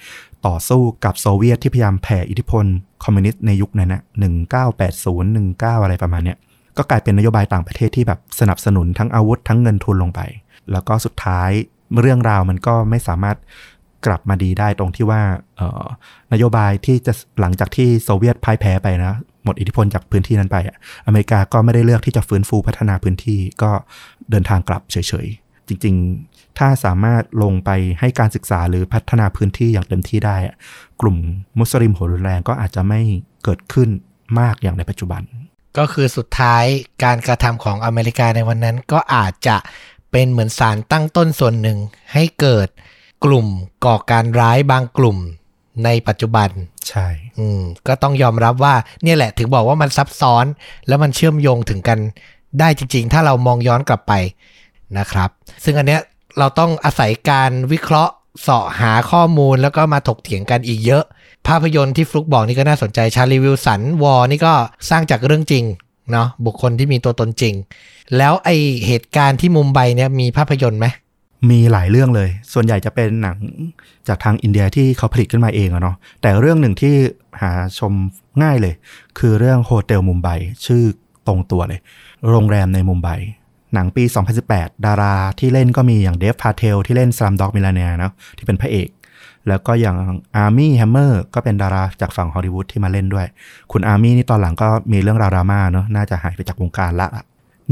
[0.47, 2.65] ต่อสู้กับโซเวียตที่พยายามแผ่อิทธิพล
[3.03, 6.37] คอมมิวนิสต์ในยุคนั้นนะหนึ่งเก้าแปดศูนย์หนึ่งเก้าอะไรประมาณเนี้ย
[6.77, 10.21] ก็กลายเป็นนโยบายต่างประเทศที่แบบสนับสนุนทั้งอาวุธทั้งเงินทุนลงไป
[10.71, 11.49] แล้วก็สุดท้าย
[12.01, 13.37] เรื่องราวมันก็ไม่สามารถ
[14.05, 15.21] กลับมาดีได้ตรงที่ว่า
[15.57, 15.85] เออ
[16.33, 20.77] นโยบายที่จะหลังจากที่โซเวียตพ่ายแพ้ไปนะหมดอิทธิพลจากพื้นที่นั้นไปอะ
[21.07, 23.71] อเมริกาก็ไม่ได้เลือกที่จะฟื้นฟูพัฒนาพื้นที่ก็
[24.29, 30.37] เดินทางกลับเฉยๆ จริงๆ ถ้าสามารถลงไปให้การศึกษาหรือพัฒนาพื้นที่อย่างเต็มที่ได้
[31.01, 31.17] กลุ่ม
[31.59, 33.01] มุสลิมหัวรุนแรงก็อาจจะไม่
[33.43, 33.89] เกิดขึ้น
[34.39, 35.21] มากอย่างในปัจจุบัน
[35.77, 36.65] ก็คือสุดท้าย
[37.03, 39.57] การกระทำของอเมริกาในวันนั้นก็อาจจะ
[40.11, 41.77] เป็นเหมือนสารตั้งต้นส่วนหนึ่ง
[42.13, 42.67] ให้เกิด
[43.24, 43.47] กลุ่ม
[43.86, 45.17] ก่อการร้ายบางกลุ่ม
[45.86, 46.49] ในปัจจุบัน
[46.89, 47.07] ใช่
[47.39, 50.45] อืม ก็ต้องยอมรับว่าเนี่ยแหละ ถึงบอกว่ามันซับซ้อน
[50.88, 51.99] แล้วมันเชื่อมโยงถึงกัน
[52.59, 54.13] ได้จริง ๆ ถ้าเรามองย้อนกลับไป
[54.97, 55.30] นะครับ
[55.63, 56.01] ซึ่งอันเนี้ย
[56.39, 61.03] เราต้องอาศัยการวิเคราะห์เสาะหาข้อมูลแล้วก็มาถกเถียงกันอีกเยอะ
[61.47, 64.53] ภาพยนตร์ที่ฟลุกบอกนี่ก็น่าสนใจชาลีวิลสันวอนี่ก็
[64.89, 65.63] สร้างจากเรื่องจริง
[66.11, 67.53] เนาะบุคคลที่มีตัวตนจริง
[68.17, 68.49] แล้วไอ
[68.88, 70.86] เหตุการณ์ที่มุมไบเนี่ยมีภาพยนตร์ไหม
[71.49, 73.37] มีหลายเรื่องเลย ส่วนใหญ่จะเป็นหนัง
[74.07, 76.93] จากทางอินเดียที่เขาผลิตขึ้นมาเองอะเนาะ แต่เรื่องหนึ่งที่
[77.41, 77.93] หาชม
[78.43, 78.73] ง่ายเลย
[79.19, 80.29] คือเรื่อง Hotel Mumbai
[80.65, 80.83] ชื่อ
[81.27, 81.79] ตรงตัวเลย
[82.29, 83.09] โรงแรมในมุมไบ
[83.73, 84.03] หนังปี
[84.45, 88.89] 2018 ดาราที่เล่นก็มีอย่างเดฟพาเทลที่เล่น Slumdog Millionaire เนาะที่เป็นพระเอก
[89.47, 89.95] แล้วก็อย่าง
[90.35, 93.27] อาร์มี่แฮมเมอร์ก็เป็นดาราจากฝั่งฮอลลีวูดที่มาเล่นด้วย
[93.71, 97.07] คุณอาร์มี่นี่ตอนหลังก็มีเรื่องราวดราม่าเนาะน่าจะหายไปจากวงการละ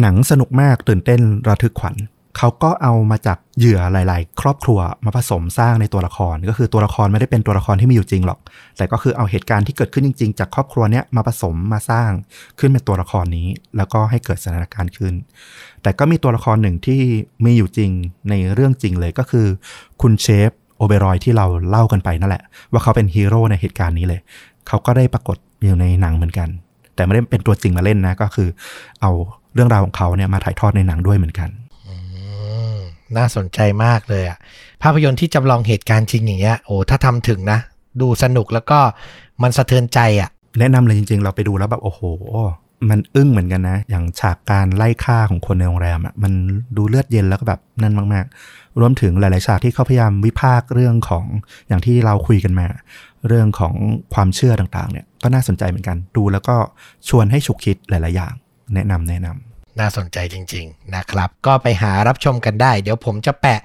[0.02, 1.96] หนังสนุกมากตื่นเต้นระทึกขวัญ
[2.38, 8.40] เขาก็เอามาจากเหยื่อหลาย ๆ ครอบครัวมาผสมสร้างในตัวละคร ก็คือตัวละครไม่ได้เป็นตัวละครที่มีอยู่จริงหรอก
[8.78, 12.10] แต่ก็คือเอาเหตุการณ์ที่เกิดขึ้นจริง ๆ จากครอบครัวเนี้ยมาผสมมาสร้าง
[12.60, 15.14] ขึ้นเป็นตัวละครนี้ แล้วก็ให้เกิดสถานการณ์ขึ้น
[15.84, 17.02] แต่ก็มีตัวละครหนึ่งที่
[17.46, 17.92] มีอยู่จริง
[18.30, 19.48] ในเรื่องจริงเลยก็คือ
[20.02, 24.20] คุณเชฟโอเบรอยที่เราเล่ากันไปนั่นแหละ ว่าเขาเป็นฮีโร่ในเหตุการณ์นี้เลย
[24.68, 26.50] เขาก็ได้ปรากฏอยู่ในหนังเหมือนกัน
[26.96, 28.50] แต่ไม่ได้เป็นตัวจริงมาเล่นนะก็คือ
[29.02, 29.12] เอา
[29.54, 31.50] เรื่องราวของเขาเนี่ยมาถ่ายทอดในหนังด้วยเหมือนกัน
[33.18, 34.38] น่าสนใจมากเลยอะ
[34.84, 37.60] ภาพยนตร์ที่จำลองเหตุการณ์จริงอย่างเงี้ยโอ้ถ้าทำถึงนะ
[38.02, 38.80] ดูสนุกแล้วก็
[39.44, 42.02] มันสะเทือนใจอะแนะนำเลยจริง ๆ เราไปดูแล้วแบบโอ้โห
[42.90, 46.34] มันอึ้งเหมือนกันนะ อย่างฉากการไล่ฆ่าของคนในโรงแรมอะมัน
[46.78, 51.26] ดูเลือดเย็นแล้วก็แบบนั่นมากๆ รวมถึงหลายๆฉากที่เขาพยายามวิพากษ์เรื่องของ
[51.68, 52.68] อย่างที่เราคุยกันมา
[53.28, 53.74] เรื่องของ
[54.14, 56.56] ความเชื่อต่างๆ เนี่ยก็น่าสนใจเหมือนกัน ดูแล้วก็
[57.10, 58.34] ชวนให้ฉุกคิดหลาย ๆ อย่าง
[58.76, 63.60] แนะนำแนะนำ น่าสนใจจริง ๆ นะครับ ก็ไปหารับชมกันได้ เดี๋ยวผมจะแปะ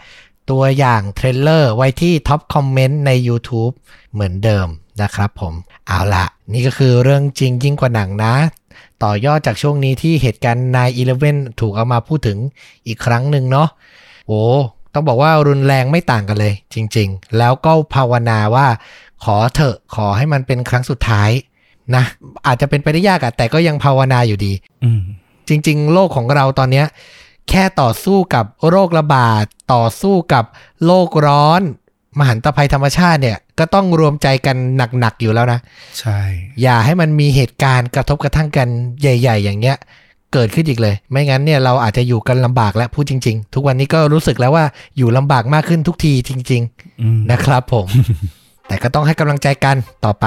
[0.51, 3.73] ตัวอย่างเทรลเลอร์ไว้ที่ท็อปคอมเมนต์ใน YouTube
[4.13, 4.69] เหมือนเดิม
[5.03, 5.55] นะครับผม
[5.87, 8.35] เอาละนี่ก็คือเรื่องจริงยิ่งกว่าหนังนะ
[9.03, 10.67] ต่อยอดจากช่วงนี้ที่เหตุการณ์
[11.13, 12.39] 9-11ถูกเอามาพูดถึง
[12.87, 13.69] อีกครั้งหนึ่งเนาะ
[14.27, 14.41] โอ้
[14.95, 18.67] ต้องบอกว่ารุนแรงไม่ต่างกันเลย จริง ๆ แล้วก็ภาวนาว่า
[19.25, 21.31] ขอเถอะขอให้มันเป็นครั้งสุดท้าย
[21.95, 22.05] นะ
[22.47, 24.53] อาจจะเป็นไปได้ยากอะแต่ก็ยังภาวนาอยู่ดี
[24.85, 25.03] อืม
[25.49, 26.87] จริง ๆ โลกของเราตอนเนี้ย
[27.51, 29.45] แค่ต่อสู้กับโรคระบาด
[29.75, 30.45] ต่อสู้กับ
[30.87, 31.63] โลกร้อน
[32.19, 35.61] มหันตภัยธรรมชาติเนี่ย ก็ต้องรวมใจกันหนัก ๆ อยู่แล้วนะ
[35.99, 36.19] ใช่
[36.63, 38.69] อย่าให้มันมีเหตุการณ์กระทบกระทั่งกัน
[39.01, 39.77] ใหญ่ ๆ อย่างเงี้ย
[40.33, 44.65] เกิดขึ้นอีกเลย ไม่งั้นเนี่ยเราอาจจะอยู่กันลำบากแล้วพูดจริง ๆ ทุกวันนี้ก็รู้สึกแล้วว่า
[44.97, 47.87] อยู่ลำบากมากขึ้นทุกทีจริงๆอืมนะครับผม
[48.67, 50.27] แต่ก็ต้องให้กำลังใจกันต่อไป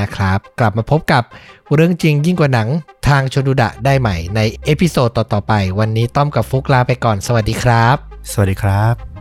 [0.00, 1.22] นะครับ กลับมาพบกับ
[1.74, 2.68] เรื่องจริงยิ่งกว่าหนัง
[3.08, 7.96] ทางชนดูดะได้ใหม่ใน episode ต่อๆไป วันนี้ต้อมกับฟุกลาไปก่อนสวัสดีครับ
[8.32, 9.13] สวัสดีครับ